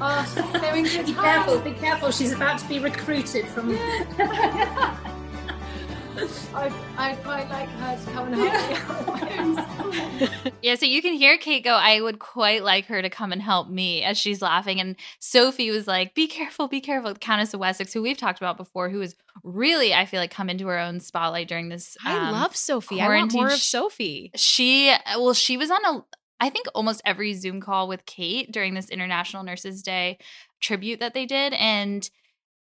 [0.00, 1.06] Oh, going good.
[1.06, 2.10] Be careful, be careful.
[2.10, 3.78] She's about to be recruited from.
[6.54, 10.28] I, I quite like her to come and help me.
[10.62, 13.42] Yeah, so you can hear Kate go, I would quite like her to come and
[13.42, 14.80] help me as she's laughing.
[14.80, 17.12] And Sophie was like, Be careful, be careful.
[17.14, 20.48] Countess of Wessex, who we've talked about before, who has really, I feel like, come
[20.48, 21.96] into her own spotlight during this.
[22.04, 23.00] I um, love Sophie.
[23.00, 24.30] I want more of Sophie.
[24.36, 26.04] She, well, she was on a,
[26.38, 30.18] I think almost every Zoom call with Kate during this International Nurses Day
[30.60, 31.52] tribute that they did.
[31.54, 32.08] And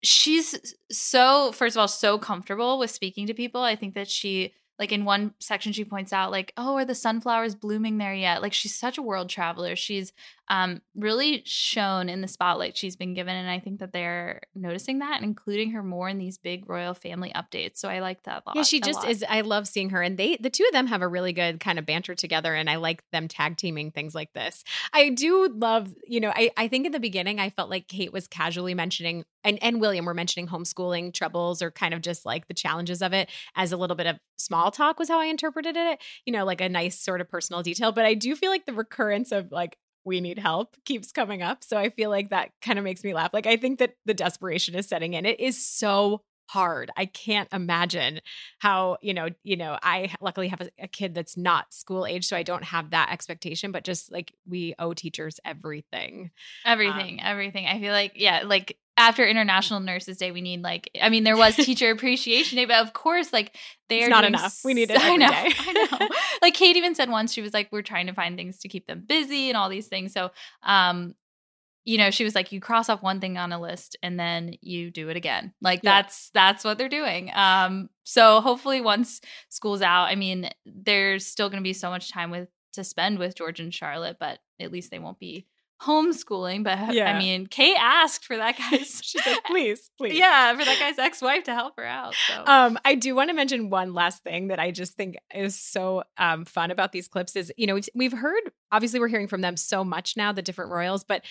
[0.07, 3.63] she's so, first of all, so comfortable with speaking to people.
[3.63, 6.95] I think that she, like in one section, she points out, like, oh, are the
[6.95, 8.43] sunflowers blooming there yet?
[8.43, 9.77] Like, she's such a world traveler.
[9.77, 10.13] She's
[10.49, 13.35] um, really shown in the spotlight she's been given.
[13.35, 16.93] And I think that they're noticing that and including her more in these big royal
[16.93, 17.79] family updates.
[17.79, 18.57] So I like that a lot.
[18.57, 19.11] Yeah, she just lot.
[19.11, 19.25] is.
[19.29, 21.79] I love seeing her, and they, the two of them, have a really good kind
[21.79, 24.65] of banter together, and I like them tag teaming things like this.
[24.93, 28.13] I do love, you know, I, I think in the beginning I felt like Kate
[28.13, 32.49] was casually mentioning, and and William were mentioning homeschooling troubles or kind of just like
[32.49, 35.77] the challenges of it as a little bit of small talk was how I interpreted
[35.77, 36.01] it.
[36.27, 38.75] You know, like a nice sort of personal detail, but I do feel like the
[38.75, 41.65] recurrence of like we need help keeps coming up.
[41.65, 43.31] So I feel like that kind of makes me laugh.
[43.33, 45.27] Like I think that the desperation is setting in.
[45.27, 46.91] It is so hard.
[46.97, 48.21] I can't imagine
[48.59, 52.27] how, you know, you know, I luckily have a, a kid that's not school age,
[52.27, 56.31] so I don't have that expectation, but just like we owe teachers everything.
[56.65, 57.67] Um everything, everything.
[57.67, 61.37] I feel like, yeah, like after International Nurses Day, we need like I mean, there
[61.37, 63.57] was Teacher Appreciation Day, but of course, like
[63.89, 64.61] they It's are not enough.
[64.65, 65.53] We need it I know, day.
[65.59, 66.09] I know.
[66.43, 68.87] Like Kate even said once, she was like, "We're trying to find things to keep
[68.87, 70.31] them busy and all these things." So,
[70.63, 71.15] um,
[71.85, 74.55] you know, she was like, "You cross off one thing on a list and then
[74.61, 75.97] you do it again." Like Yeah.
[76.03, 77.31] that's that's what they're doing.
[77.35, 82.11] Um, so hopefully, once school's out, I mean, there's still going to be so much
[82.11, 85.47] time with to spend with George and Charlotte, but at least they won't be
[85.85, 86.65] homeschooling.
[86.65, 87.15] But Yeah.
[87.15, 89.01] I mean, Kate asked for that guy's.
[89.05, 90.19] She said, please, please.
[90.19, 92.15] Yeah, for that guy's ex-wife to help her out.
[92.29, 95.59] So Um, I do want to mention one last thing that I just think is
[95.61, 99.29] so um, fun about these clips is, you know, we've, we've heard, obviously, we're hearing
[99.29, 101.23] from them so much now, the different royals, but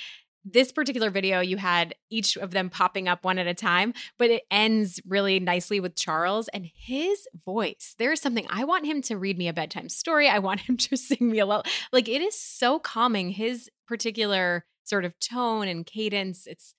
[0.46, 4.30] this particular video, you had each of them popping up one at a time, but
[4.30, 7.96] it ends really nicely with Charles and his voice.
[7.98, 10.28] There is something I want him to read me a bedtime story.
[10.28, 11.70] I want him to sing me a lullaby.
[11.92, 13.30] Like it is so calming.
[13.30, 16.46] His particular sort of tone and cadence.
[16.46, 16.76] It's,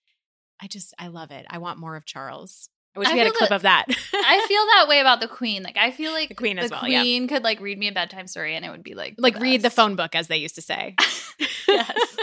[0.60, 1.46] I just, I love it.
[1.48, 2.68] I want more of Charles.
[2.96, 3.86] I wish I we had a clip that- of that.
[3.88, 5.62] I feel that way about the Queen.
[5.62, 7.00] Like I feel like The Queen as well, yeah.
[7.00, 9.62] Queen could like read me a bedtime story and it would be like like read
[9.62, 10.94] the phone book as they used to say
[11.68, 12.16] yes,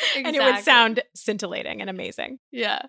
[0.16, 2.82] and it would sound scintillating and amazing Yeah.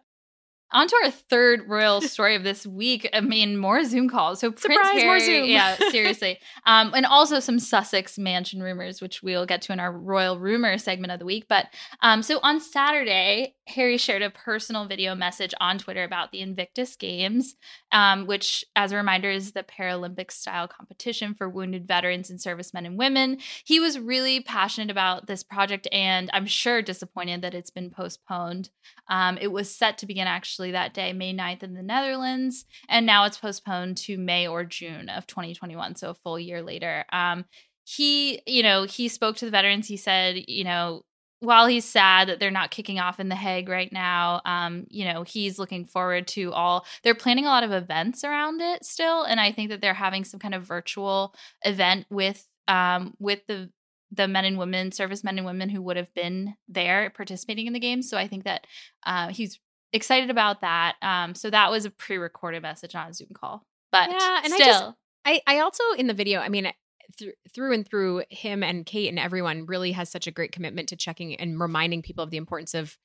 [0.71, 3.09] On to our third royal story of this week.
[3.11, 4.39] I mean, more Zoom calls.
[4.39, 5.45] So Prince Surprise, Harry, more Zoom.
[5.45, 9.91] yeah, seriously, um, and also some Sussex mansion rumors, which we'll get to in our
[9.91, 11.45] royal rumor segment of the week.
[11.49, 11.67] But
[12.01, 16.95] um, so on Saturday, Harry shared a personal video message on Twitter about the Invictus
[16.95, 17.55] Games,
[17.91, 22.85] um, which, as a reminder, is the Paralympic style competition for wounded veterans and servicemen
[22.85, 23.37] and women.
[23.63, 28.69] He was really passionate about this project, and I'm sure disappointed that it's been postponed.
[29.07, 33.05] Um, it was set to begin actually that day, May 9th in the Netherlands, and
[33.05, 37.05] now it's postponed to May or June of 2021, so a full year later.
[37.11, 37.45] Um,
[37.85, 39.87] he, you know, he spoke to the veterans.
[39.87, 41.03] He said, you know,
[41.39, 45.05] while he's sad that they're not kicking off in The Hague right now, um, you
[45.05, 46.85] know, he's looking forward to all.
[47.03, 50.23] They're planning a lot of events around it still, and I think that they're having
[50.23, 51.33] some kind of virtual
[51.63, 53.71] event with um, with the
[54.11, 57.79] the men and women, servicemen and women who would have been there participating in the
[57.79, 58.09] games.
[58.09, 58.65] So I think that
[59.05, 59.59] uh, he's
[59.93, 60.95] excited about that.
[61.01, 63.65] Um, so that was a pre-recorded message, not a Zoom call.
[63.91, 64.93] But Yeah, and I still, just-
[65.25, 66.71] I, I also in the video, I mean,
[67.17, 70.89] th- through and through, him and Kate and everyone really has such a great commitment
[70.89, 72.97] to checking and reminding people of the importance of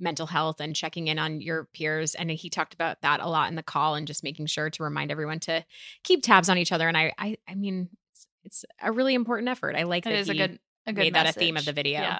[0.00, 2.14] mental health and checking in on your peers.
[2.14, 4.82] And he talked about that a lot in the call and just making sure to
[4.82, 5.64] remind everyone to
[6.04, 6.86] keep tabs on each other.
[6.86, 9.74] And I, I, I mean, it's, it's a really important effort.
[9.74, 11.64] I like it that is a he good a good made that a theme of
[11.64, 12.00] the video.
[12.00, 12.18] Yeah,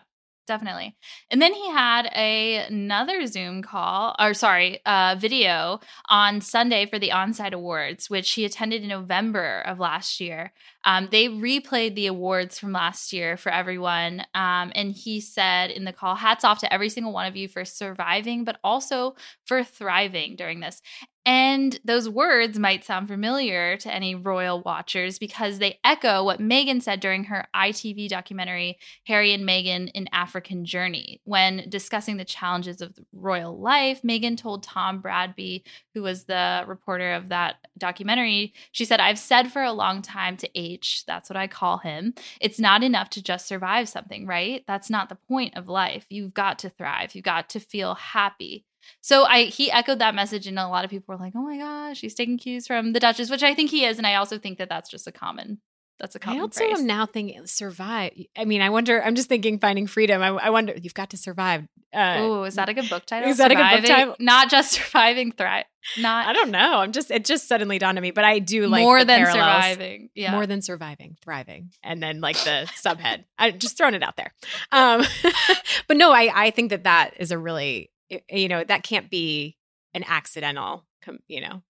[0.49, 0.97] definitely.
[1.31, 5.79] And then he had a, another Zoom call, or sorry, uh, video
[6.09, 10.53] on Sunday for the Onside Awards, which he attended in November of last year.
[10.85, 15.85] Um, they replayed the awards from last year for everyone, um, and he said in
[15.85, 19.63] the call, "Hats off to every single one of you for surviving, but also for
[19.63, 20.81] thriving during this."
[21.29, 26.81] And those words might sound familiar to any royal watchers because they echo what Meghan
[26.81, 31.21] said during her ITV documentary, Harry and Meghan: An African Journey.
[31.25, 37.13] When discussing the challenges of royal life, Meghan told Tom Bradby, who was the reporter
[37.13, 41.37] of that documentary, she said, I've said for a long time to H, that's what
[41.37, 44.65] I call him, it's not enough to just survive something, right?
[44.67, 46.07] That's not the point of life.
[46.09, 48.65] You've got to thrive, you've got to feel happy.
[49.01, 51.59] So I he echoed that message, and a lot of people were like, "Oh my
[51.59, 54.39] gosh, he's taking cues from the Duchess," which I think he is, and I also
[54.39, 55.61] think that that's just a common
[55.99, 56.79] that's a common I also phrase.
[56.79, 58.13] am now thinking survive.
[58.37, 59.03] I mean, I wonder.
[59.03, 60.23] I'm just thinking finding freedom.
[60.23, 60.75] I, I wonder.
[60.81, 61.65] You've got to survive.
[61.93, 63.29] Uh, oh, is that a good book title?
[63.29, 64.17] is that a good book title?
[64.21, 65.65] Not just surviving, thrive.
[65.99, 66.79] Not I don't know.
[66.79, 67.11] I'm just.
[67.11, 68.13] It just suddenly dawned on me.
[68.13, 69.65] But I do like more than parallels.
[69.65, 70.11] surviving.
[70.15, 73.25] Yeah, More than surviving, thriving, and then like the subhead.
[73.39, 74.33] I just throwing it out there.
[74.71, 75.03] Um,
[75.89, 77.91] but no, I I think that that is a really
[78.31, 79.57] you know that can't be
[79.95, 81.63] an accidental com, you know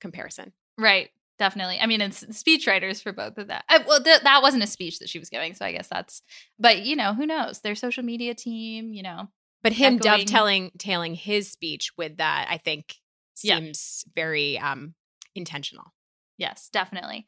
[0.00, 0.52] comparison.
[0.78, 1.10] right.
[1.38, 1.78] Definitely.
[1.78, 3.66] I mean, it's speech writers for both of that.
[3.68, 6.22] I, well, th- that wasn't a speech that she was giving, so I guess that's.
[6.58, 7.60] But you know, who knows?
[7.60, 8.94] Their social media team.
[8.94, 9.28] You know,
[9.62, 12.94] But him Echoing- dovetailing tailing his speech with that, I think
[13.42, 13.58] Yeah.
[13.58, 14.94] seems very um
[15.34, 15.92] intentional.
[16.38, 17.26] Yes, definitely.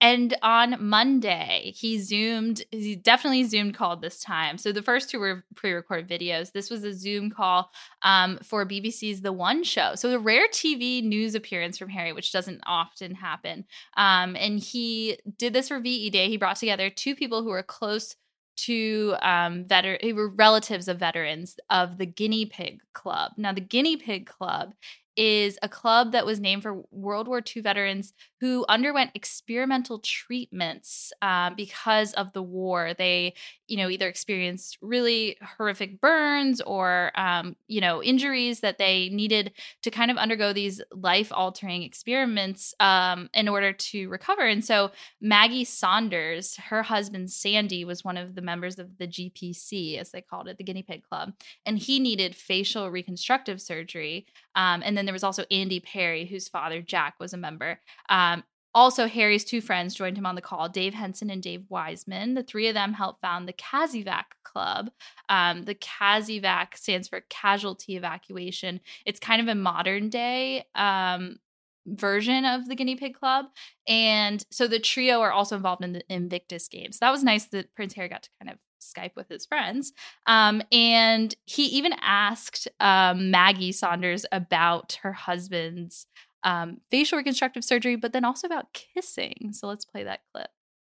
[0.00, 4.56] And on Monday, he zoomed, he definitely zoomed called this time.
[4.56, 6.52] So the first two were pre recorded videos.
[6.52, 7.70] This was a Zoom call
[8.02, 9.94] um, for BBC's The One Show.
[9.96, 13.66] So a rare TV news appearance from Harry, which doesn't often happen.
[13.96, 16.28] Um, and he did this for VE Day.
[16.28, 18.16] He brought together two people who were close
[18.56, 23.32] to um, veteran, who were relatives of veterans of the Guinea Pig Club.
[23.36, 24.74] Now, the Guinea Pig Club
[25.16, 31.12] is a club that was named for World War II veterans who underwent experimental treatments
[31.20, 32.94] uh, because of the war.
[32.96, 33.34] They,
[33.68, 39.52] you know, either experienced really horrific burns or, um, you know, injuries that they needed
[39.82, 44.46] to kind of undergo these life altering experiments um, in order to recover.
[44.46, 44.90] And so
[45.20, 50.22] Maggie Saunders, her husband Sandy, was one of the members of the GPC, as they
[50.22, 51.34] called it, the Guinea Pig Club,
[51.66, 54.26] and he needed facial reconstructive surgery.
[54.54, 57.80] Um, and then there was also Andy Perry, whose father Jack was a member.
[58.08, 62.34] Um, also, Harry's two friends joined him on the call, Dave Henson and Dave Wiseman.
[62.34, 64.92] The three of them helped found the CASEVAC Club.
[65.28, 68.80] Um, the CASEVAC stands for Casualty Evacuation.
[69.04, 71.40] It's kind of a modern day um,
[71.84, 73.46] version of the Guinea Pig Club.
[73.88, 76.98] And so the trio are also involved in the Invictus Games.
[76.98, 79.92] So that was nice that Prince Harry got to kind of Skype with his friends.
[80.26, 86.06] Um, and he even asked um, Maggie Saunders about her husband's
[86.42, 89.50] um, facial reconstructive surgery, but then also about kissing.
[89.52, 90.48] So let's play that clip.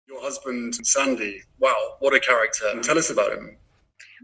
[0.06, 2.80] Your husband, Sandy, wow, what a character.
[2.82, 3.56] Tell us about him.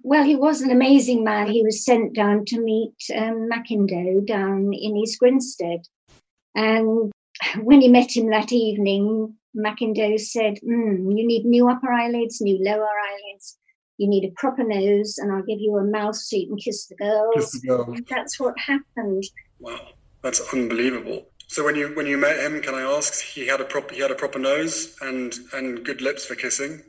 [0.02, 1.46] Well, he was an amazing man.
[1.46, 5.86] He was sent down to meet um, McIndoe down in East Grinstead.
[6.54, 7.12] And
[7.62, 12.58] when he met him that evening, McIndoe said, mm, You need new upper eyelids, new
[12.62, 13.58] lower eyelids.
[13.98, 16.86] You need a proper nose, and I'll give you a mouth so you can kiss
[16.86, 17.34] the girls.
[17.34, 17.96] Kiss the girls.
[17.96, 19.22] And that's what happened.
[19.60, 19.90] Wow,
[20.22, 21.28] that's unbelievable.
[21.46, 23.22] So when you when you met him, can I ask?
[23.22, 26.82] He had a proper he had a proper nose and and good lips for kissing.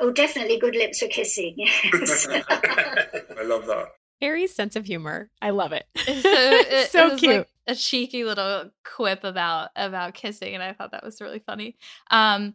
[0.00, 1.54] Oh, definitely good lips for kissing.
[1.56, 2.26] Yes.
[2.28, 3.86] I love that.
[4.20, 5.30] Harry's sense of humor.
[5.42, 5.86] I love it.
[5.96, 7.36] So, it, so it cute.
[7.36, 11.76] like a cheeky little quip about about kissing, and I thought that was really funny.
[12.10, 12.54] Um,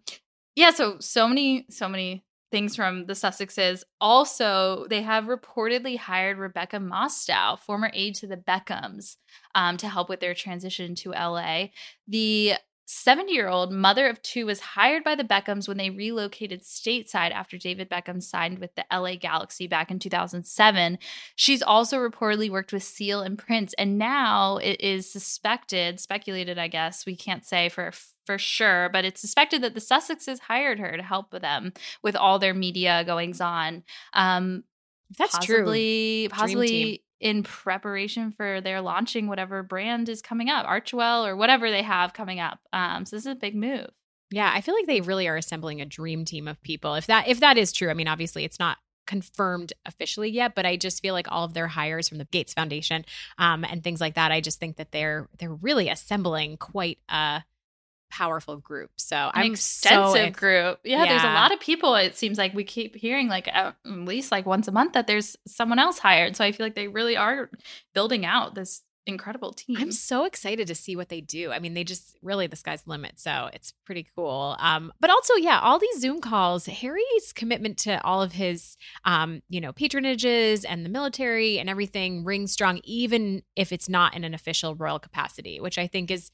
[0.55, 3.83] yeah, so so many so many things from the Sussexes.
[4.01, 9.17] Also, they have reportedly hired Rebecca Mostow, former aide to the Beckhams,
[9.55, 11.67] um, to help with their transition to LA.
[12.07, 12.55] The
[12.91, 17.31] 70 year old mother of two was hired by the Beckhams when they relocated stateside
[17.31, 20.97] after David Beckham signed with the LA Galaxy back in 2007.
[21.35, 26.67] She's also reportedly worked with Seal and Prince, and now it is suspected, speculated, I
[26.67, 27.91] guess, we can't say for
[28.25, 32.15] for sure, but it's suspected that the Sussexes hired her to help with them with
[32.15, 33.83] all their media goings on.
[34.13, 34.63] Um,
[35.15, 35.57] That's true.
[35.57, 37.03] possibly, Dream Possibly.
[37.19, 42.13] In preparation for their launching whatever brand is coming up, Archewell or whatever they have
[42.13, 42.59] coming up.
[42.71, 43.89] Um, so this is a big move.
[44.31, 46.95] Yeah, I feel like they really are assembling a dream team of people.
[46.95, 48.77] If that if that is true, I mean, obviously it's not
[49.09, 52.53] confirmed officially yet, but I just feel like all of their hires from the Gates
[52.53, 53.03] Foundation
[53.39, 57.43] um, and things like that, I just think that they're they're really assembling quite a
[58.09, 58.91] powerful group.
[58.97, 60.79] So An I'm extensive so ex- group.
[60.83, 61.95] Yeah, there's a lot of people.
[61.95, 65.35] It seems like we keep hearing like at least like once a month that there's
[65.47, 66.35] someone else hired.
[66.35, 67.49] So I feel like they really are
[67.93, 69.77] building out this incredible team.
[69.77, 71.51] I'm so excited to see what they do.
[71.51, 74.55] I mean, they just really the sky's the limit, so it's pretty cool.
[74.59, 79.41] Um, but also, yeah, all these Zoom calls, Harry's commitment to all of his, um,
[79.49, 84.23] you know, patronages and the military and everything rings strong, even if it's not in
[84.23, 86.31] an official royal capacity, which I think is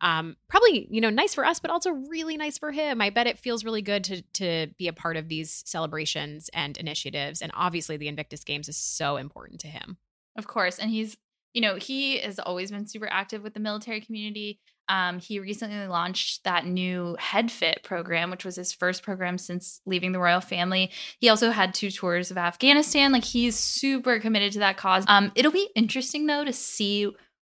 [0.00, 3.00] um, probably you know nice for us, but also really nice for him.
[3.00, 6.76] I bet it feels really good to to be a part of these celebrations and
[6.76, 9.98] initiatives, and obviously the Invictus Games is so important to him.
[10.38, 10.78] Of course.
[10.78, 11.16] And he's,
[11.52, 14.60] you know, he has always been super active with the military community.
[14.88, 20.12] Um, he recently launched that new HeadFit program, which was his first program since leaving
[20.12, 20.90] the royal family.
[21.18, 23.12] He also had two tours of Afghanistan.
[23.12, 25.04] Like he's super committed to that cause.
[25.08, 27.10] Um, it'll be interesting though to see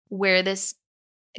[0.09, 0.75] where this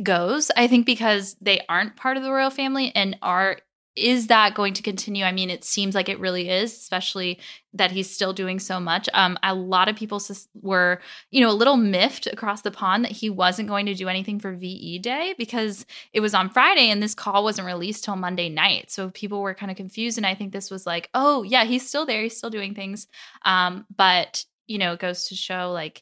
[0.01, 0.51] goes.
[0.55, 3.57] I think because they aren't part of the royal family and are
[3.95, 5.25] is that going to continue?
[5.25, 7.39] I mean, it seems like it really is, especially
[7.73, 9.09] that he's still doing so much.
[9.13, 10.21] Um, a lot of people
[10.61, 14.07] were, you know, a little miffed across the pond that he wasn't going to do
[14.07, 18.15] anything for VE Day because it was on Friday and this call wasn't released till
[18.15, 18.89] Monday night.
[18.91, 21.87] So people were kind of confused, and I think this was like, oh yeah, he's
[21.87, 23.07] still there, he's still doing things.
[23.43, 26.01] Um, but you know, it goes to show like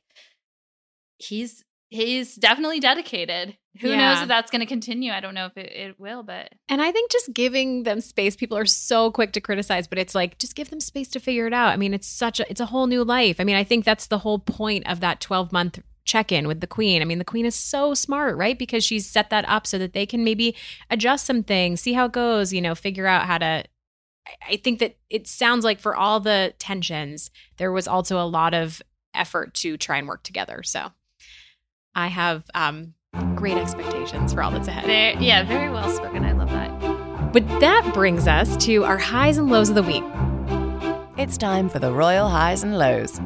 [1.17, 3.57] he's he's definitely dedicated.
[3.81, 5.11] Who knows if that's going to continue?
[5.11, 8.35] I don't know if it, it will, but And I think just giving them space,
[8.35, 11.47] people are so quick to criticize, but it's like just give them space to figure
[11.47, 11.69] it out.
[11.69, 13.37] I mean, it's such a it's a whole new life.
[13.39, 16.67] I mean, I think that's the whole point of that 12 month check-in with the
[16.67, 17.01] queen.
[17.01, 18.57] I mean, the queen is so smart, right?
[18.57, 20.55] Because she's set that up so that they can maybe
[20.89, 23.63] adjust some things, see how it goes, you know, figure out how to
[24.47, 28.53] I think that it sounds like for all the tensions, there was also a lot
[28.53, 28.81] of
[29.13, 30.61] effort to try and work together.
[30.63, 30.91] So
[31.99, 32.93] I have um
[33.35, 34.85] great expectations for all that's ahead.
[34.85, 36.23] very, yeah, very well spoken.
[36.23, 37.33] I love that.
[37.33, 40.03] But that brings us to our highs and lows of the week.
[41.17, 43.19] It's time for the Royal Highs and Lows.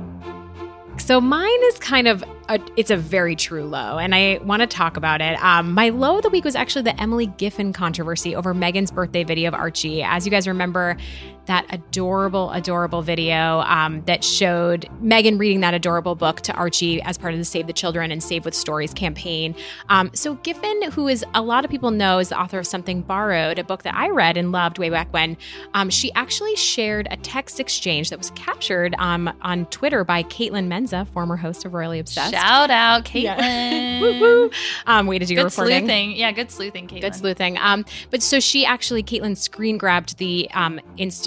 [0.98, 4.68] So mine is kind of a, it's a very true low, and I want to
[4.68, 5.42] talk about it.
[5.44, 9.24] Um, my low of the week was actually the Emily Giffin controversy over Meghan's birthday
[9.24, 10.04] video of Archie.
[10.04, 10.98] As you guys remember,
[11.46, 17.18] that adorable, adorable video um, that showed Meghan reading that adorable book to Archie as
[17.18, 19.56] part of the Save the Children and Save with Stories campaign.
[19.89, 23.02] Um, so Giffin, who is a lot of people know is the author of Something
[23.02, 25.38] Borrowed, a book that I read and loved way back when,
[25.74, 30.68] um, she actually shared a text exchange that was captured um, on Twitter by Caitlin
[30.68, 32.34] Menza, former host of Royally Obsessed.
[32.34, 33.24] Shout out, Caitlin.
[33.24, 34.02] Yeah.
[34.02, 34.50] woo
[34.86, 35.74] Um, way to do good your reporting.
[35.74, 36.12] Good sleuthing.
[36.12, 37.02] Yeah, good sleuthing, Caitlin.
[37.02, 37.58] Good sleuthing.
[37.58, 40.80] Um, but so she actually, Caitlin screen grabbed the um,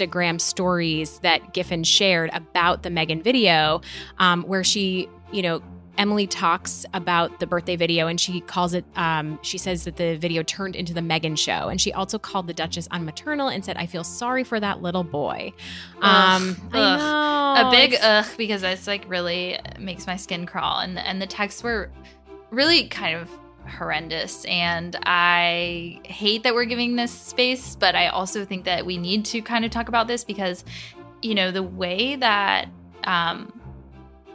[0.07, 3.81] Instagram stories that Giffin shared about the Meghan video,
[4.19, 5.61] um, where she, you know,
[5.97, 10.15] Emily talks about the birthday video and she calls it, um, she says that the
[10.15, 11.69] video turned into the Meghan show.
[11.69, 15.03] And she also called the Duchess unmaternal and said, I feel sorry for that little
[15.03, 15.53] boy.
[16.01, 17.63] Um, Ugh, I ugh.
[17.63, 21.25] know, a big ugh because it's like really makes my skin crawl and and the
[21.25, 21.89] texts were
[22.51, 23.29] really kind of
[23.67, 28.97] horrendous and I hate that we're giving this space but I also think that we
[28.97, 30.63] need to kind of talk about this because
[31.21, 32.69] you know the way that
[33.03, 33.53] um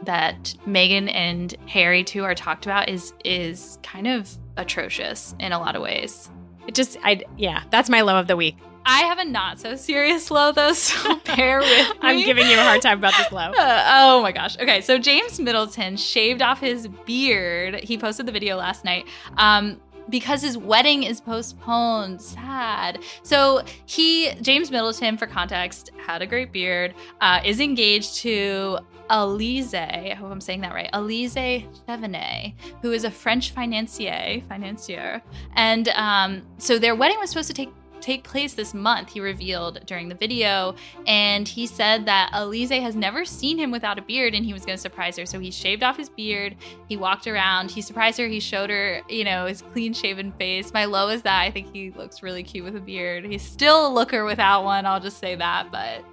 [0.03, 5.59] that Meghan and Harry too are talked about is is kind of atrocious in a
[5.59, 6.29] lot of ways.
[6.67, 8.57] It just, I, yeah, that's my low of the week.
[8.85, 11.99] I have a not so serious low though, so bear with me.
[12.01, 13.51] I'm giving you a hard time about this low.
[13.51, 14.57] Uh, oh my gosh.
[14.57, 17.75] Okay, so James Middleton shaved off his beard.
[17.75, 19.07] He posted the video last night.
[19.37, 19.79] Um
[20.09, 22.21] because his wedding is postponed.
[22.21, 22.99] Sad.
[23.23, 28.79] So he, James Middleton, for context, had a great beard, uh, is engaged to
[29.09, 35.21] Elise, I hope I'm saying that right, Elise Thevenet, who is a French financier, financier.
[35.55, 37.69] And um, so their wedding was supposed to take
[38.03, 40.75] take place this month, he revealed during the video.
[41.07, 44.65] And he said that Elise has never seen him without a beard and he was
[44.65, 45.25] going to surprise her.
[45.25, 46.55] So he shaved off his beard.
[46.87, 47.71] He walked around.
[47.71, 48.27] He surprised her.
[48.27, 50.73] He showed her, you know, his clean shaven face.
[50.73, 53.25] My low is that I think he looks really cute with a beard.
[53.25, 54.85] He's still a looker without one.
[54.85, 55.71] I'll just say that.
[55.71, 56.03] But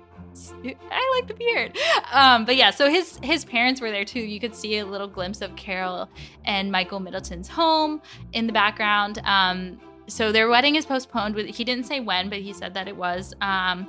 [0.62, 1.76] I like the beard.
[2.12, 4.20] Um, but yeah, so his his parents were there too.
[4.20, 6.08] You could see a little glimpse of Carol
[6.44, 8.00] and Michael Middleton's home
[8.32, 9.20] in the background.
[9.24, 9.80] Um,
[10.10, 11.34] so their wedding is postponed.
[11.34, 13.34] With he didn't say when, but he said that it was.
[13.40, 13.88] Um,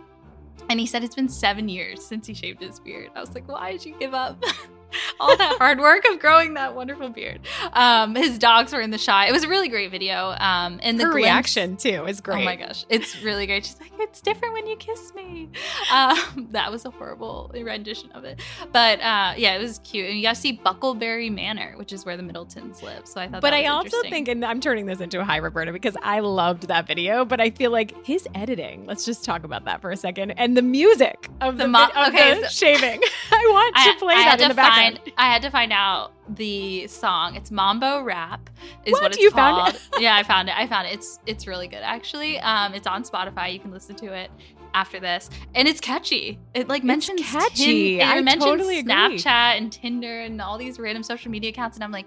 [0.70, 3.10] and he said it's been seven years since he shaved his beard.
[3.16, 4.42] I was like, why did you give up?
[5.20, 7.42] all that hard work of growing that wonderful beard.
[7.74, 9.28] Um, his dogs were in the shot.
[9.28, 10.36] It was a really great video.
[10.40, 12.42] Um, and the Her glimpse- reaction too is great.
[12.42, 13.66] Oh my gosh, it's really great.
[13.66, 15.50] She's like, it's different when you kiss me.
[15.92, 18.40] Um, that was a horrible rendition of it,
[18.72, 20.08] but uh, yeah, it was cute.
[20.10, 23.06] And you got to see Bucklebury Manor, which is where the Middletons live.
[23.08, 25.72] So I thought, But I also think, and I'm turning this into a high Roberta
[25.72, 28.86] because I loved that video, but I feel like his editing.
[28.86, 31.88] Let's just talk about that for a second, and the music of the, The mo-
[31.96, 33.02] of okay, the so- shaving.
[33.32, 34.81] I want to play I that had in the background.
[34.84, 35.00] Find.
[35.18, 37.36] I had to find out the song.
[37.36, 38.50] It's Mambo Rap.
[38.86, 39.12] Is what, What?
[39.14, 39.74] it's You called.
[39.74, 40.02] found it?
[40.02, 40.58] yeah, I found it.
[40.58, 40.94] I found it.
[40.94, 42.40] It's it's really good actually.
[42.40, 43.52] Um, it's on Spotify.
[43.54, 44.30] You can listen to it
[44.74, 46.40] after this, and it's catchy.
[46.54, 47.98] It like mentions catchy.
[47.98, 48.94] Tin- I mentions totally agree.
[48.94, 52.06] Snapchat and Tinder and all these random social media accounts, and I'm like.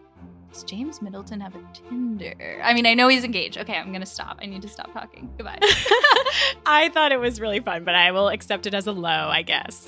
[0.55, 2.61] Does James Middleton have a Tinder?
[2.63, 3.59] I mean, I know he's engaged.
[3.59, 4.39] Okay, I'm gonna stop.
[4.41, 5.29] I need to stop talking.
[5.37, 5.59] Goodbye.
[6.65, 9.43] I thought it was really fun, but I will accept it as a low, I
[9.43, 9.85] guess.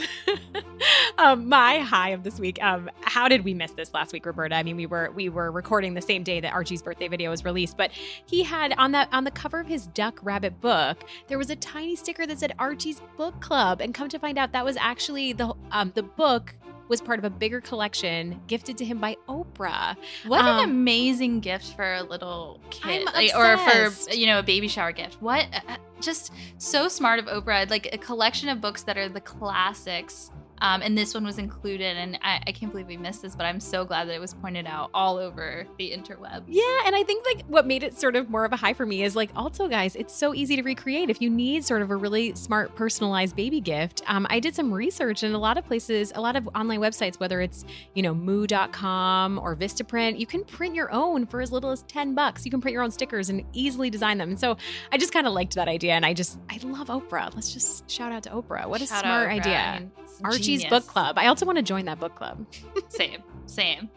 [1.19, 2.61] um, my high of this week.
[2.61, 4.57] Um, how did we miss this last week, Roberta?
[4.57, 7.45] I mean, we were we were recording the same day that Archie's birthday video was
[7.45, 11.39] released, but he had on that on the cover of his Duck Rabbit book, there
[11.39, 14.64] was a tiny sticker that said Archie's Book Club, and come to find out that
[14.64, 16.57] was actually the um the book
[16.89, 19.97] was part of a bigger collection gifted to him by Oprah.
[20.26, 24.43] What an Um, amazing gift for a little kid, like, or for you know a
[24.43, 25.20] baby shower gift.
[25.20, 27.68] What, uh, just so smart of Oprah.
[27.70, 31.96] Like a collection of books that are the classics, um, and this one was included.
[31.96, 34.34] And I, I can't believe we missed this, but I'm so glad that it was
[34.34, 36.44] pointed out all over the interwebs.
[36.48, 38.86] Yeah, and I think like what made it sort of more of a high for
[38.86, 41.90] me is like also guys, it's so easy to recreate if you need sort of
[41.90, 44.02] a really smart personalized baby gift.
[44.07, 47.20] Um, I did some research in a lot of places, a lot of online websites,
[47.20, 51.70] whether it's you know moo.com or Vistaprint, you can print your own for as little
[51.70, 52.44] as 10 bucks.
[52.44, 54.30] You can print your own stickers and easily design them.
[54.30, 54.57] And so
[54.92, 57.34] I just kind of liked that idea and I just I love Oprah.
[57.34, 58.66] Let's just shout out to Oprah.
[58.66, 59.59] What a Shout smart idea.
[59.59, 59.92] I mean,
[60.25, 60.71] Archie's genius.
[60.71, 61.19] book club.
[61.19, 62.47] I also want to join that book club.
[62.89, 63.91] same, same.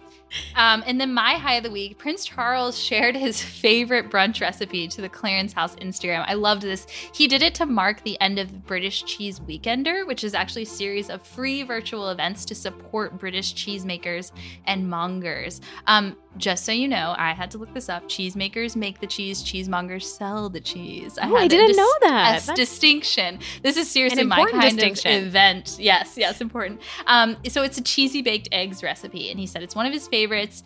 [0.56, 4.88] Um, and then my high of the week, Prince Charles shared his favorite brunch recipe
[4.88, 6.24] to the Clarence House Instagram.
[6.28, 6.86] I loved this.
[7.14, 10.64] He did it to mark the end of the British Cheese Weekender, which is actually
[10.64, 14.32] a series of free virtual events to support British cheesemakers
[14.66, 15.62] and mongers.
[15.88, 18.06] Um, just so you know, I had to look this up.
[18.08, 21.20] Cheesemakers make the cheese, cheesemongers sell the cheese.
[21.22, 22.36] Oh, I didn't know that.
[22.36, 23.40] As distinction.
[23.62, 25.78] This is seriously my kind of event.
[25.80, 26.82] Yes, yes, important.
[27.06, 30.08] Um, so it's a cheesy baked eggs recipe, and he said it's one of his
[30.08, 30.64] favorites.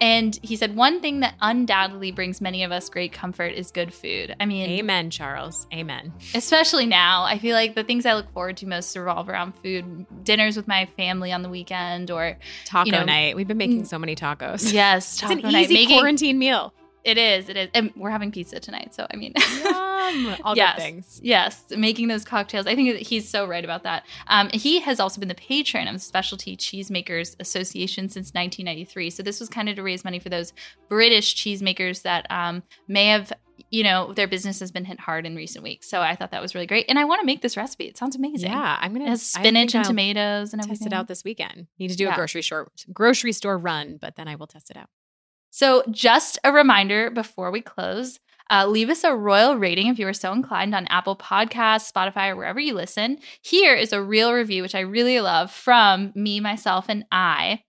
[0.00, 3.94] And he said one thing that undoubtedly brings many of us great comfort is good
[3.94, 4.34] food.
[4.38, 5.66] I mean, Amen, Charles.
[5.72, 6.12] Amen.
[6.34, 10.06] especially now, I feel like the things I look forward to most revolve around food.
[10.24, 13.36] Dinners with my family on the weekend, or Taco you know, night.
[13.36, 13.86] We've been making mm.
[13.86, 14.72] so many tacos.
[14.72, 15.64] Yes, it's taco an night.
[15.64, 16.74] easy Making- quarantine meal.
[17.06, 17.48] It is.
[17.48, 17.68] It is.
[17.72, 19.32] And we're having pizza tonight, so I mean,
[19.64, 20.36] Yum.
[20.44, 21.20] All yes, good things.
[21.22, 22.66] Yes, making those cocktails.
[22.66, 24.04] I think that he's so right about that.
[24.26, 29.10] Um, he has also been the patron of the Specialty Cheesemakers Association since 1993.
[29.10, 30.52] So this was kind of to raise money for those
[30.88, 33.32] British cheesemakers that um, may have,
[33.70, 35.88] you know, their business has been hit hard in recent weeks.
[35.88, 37.84] So I thought that was really great, and I want to make this recipe.
[37.84, 38.50] It sounds amazing.
[38.50, 41.22] Yeah, I'm gonna It has I spinach and I'll tomatoes and Test it out this
[41.22, 41.68] weekend.
[41.78, 42.14] Need to do Yeah.
[42.14, 44.88] a grocery store grocery store run, but then I will test it out.
[45.56, 50.06] So, just a reminder before we close uh, leave us a royal rating if you
[50.06, 53.18] are so inclined on Apple Podcasts, Spotify, or wherever you listen.
[53.40, 57.62] Here is a real review, which I really love from me, myself, and I.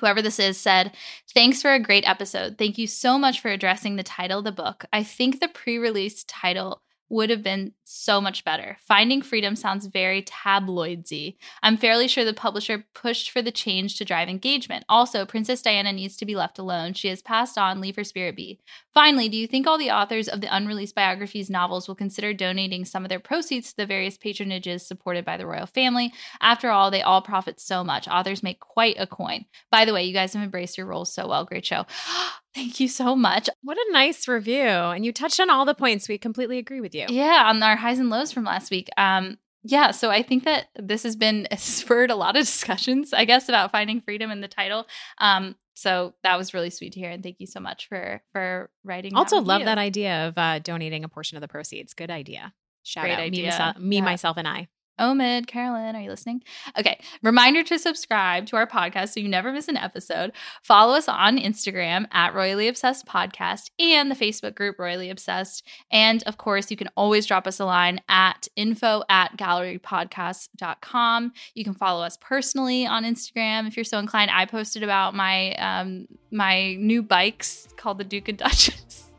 [0.00, 0.94] Whoever this is said,
[1.32, 2.58] Thanks for a great episode.
[2.58, 4.84] Thank you so much for addressing the title of the book.
[4.92, 8.78] I think the pre release title would have been so much better.
[8.80, 11.36] Finding Freedom sounds very tabloidsy.
[11.62, 14.84] I'm fairly sure the publisher pushed for the change to drive engagement.
[14.88, 16.94] Also, Princess Diana needs to be left alone.
[16.94, 18.60] She has passed on, leave her spirit be.
[18.94, 22.84] Finally, do you think all the authors of the unreleased biographies novels will consider donating
[22.84, 26.12] some of their proceeds to the various patronages supported by the royal family?
[26.40, 28.06] After all, they all profit so much.
[28.08, 29.46] Authors make quite a coin.
[29.70, 31.44] By the way, you guys have embraced your roles so well.
[31.44, 31.86] Great show.
[32.54, 33.48] Thank you so much.
[33.62, 34.66] What a nice review.
[34.66, 36.08] And you touched on all the points.
[36.08, 37.06] We completely agree with you.
[37.08, 38.88] Yeah, on our highs and lows from last week.
[38.96, 43.24] Um, yeah, so I think that this has been spurred a lot of discussions, I
[43.24, 44.86] guess, about finding freedom in the title.
[45.18, 48.70] Um, so that was really sweet to hear, and thank you so much for for
[48.84, 49.14] writing.
[49.14, 49.64] Also, love review.
[49.66, 51.94] that idea of uh, donating a portion of the proceeds.
[51.94, 52.52] Good idea.
[52.82, 53.20] Shout Great out.
[53.20, 53.42] idea.
[53.42, 54.02] Me, myself, me Yeah.
[54.02, 54.68] myself, and I.
[55.00, 56.42] Omid, Carolyn, are you listening?
[56.78, 57.00] Okay.
[57.22, 60.32] Reminder to subscribe to our podcast so you never miss an episode.
[60.62, 65.66] Follow us on Instagram at Royally Obsessed Podcast and the Facebook group Royally Obsessed.
[65.90, 71.32] And of course, you can always drop us a line at info at gallerypodcast.com.
[71.54, 74.30] You can follow us personally on Instagram if you're so inclined.
[74.30, 79.06] I posted about my um my new bikes called the Duke and Duchess.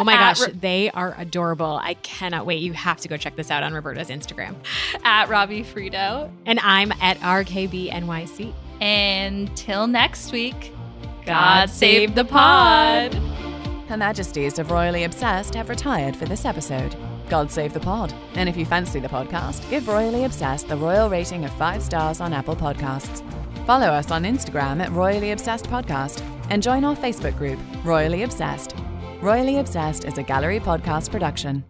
[0.00, 1.78] Oh my gosh, Ro- they are adorable.
[1.82, 2.60] I cannot wait.
[2.62, 4.54] You have to go check this out on Roberta's Instagram.
[5.04, 6.30] at Robbie Frito.
[6.46, 8.52] And I'm at RKBNYC.
[8.80, 10.72] Until next week,
[11.26, 13.14] God save the pod.
[13.88, 16.94] Her Majesties of Royally Obsessed have retired for this episode.
[17.28, 18.12] God save the pod.
[18.34, 22.20] And if you fancy the podcast, give Royally Obsessed the royal rating of five stars
[22.20, 23.22] on Apple Podcasts.
[23.66, 28.74] Follow us on Instagram at Royally Obsessed Podcast and join our Facebook group, Royally Obsessed.
[29.20, 31.64] Royally Obsessed is a gallery podcast production.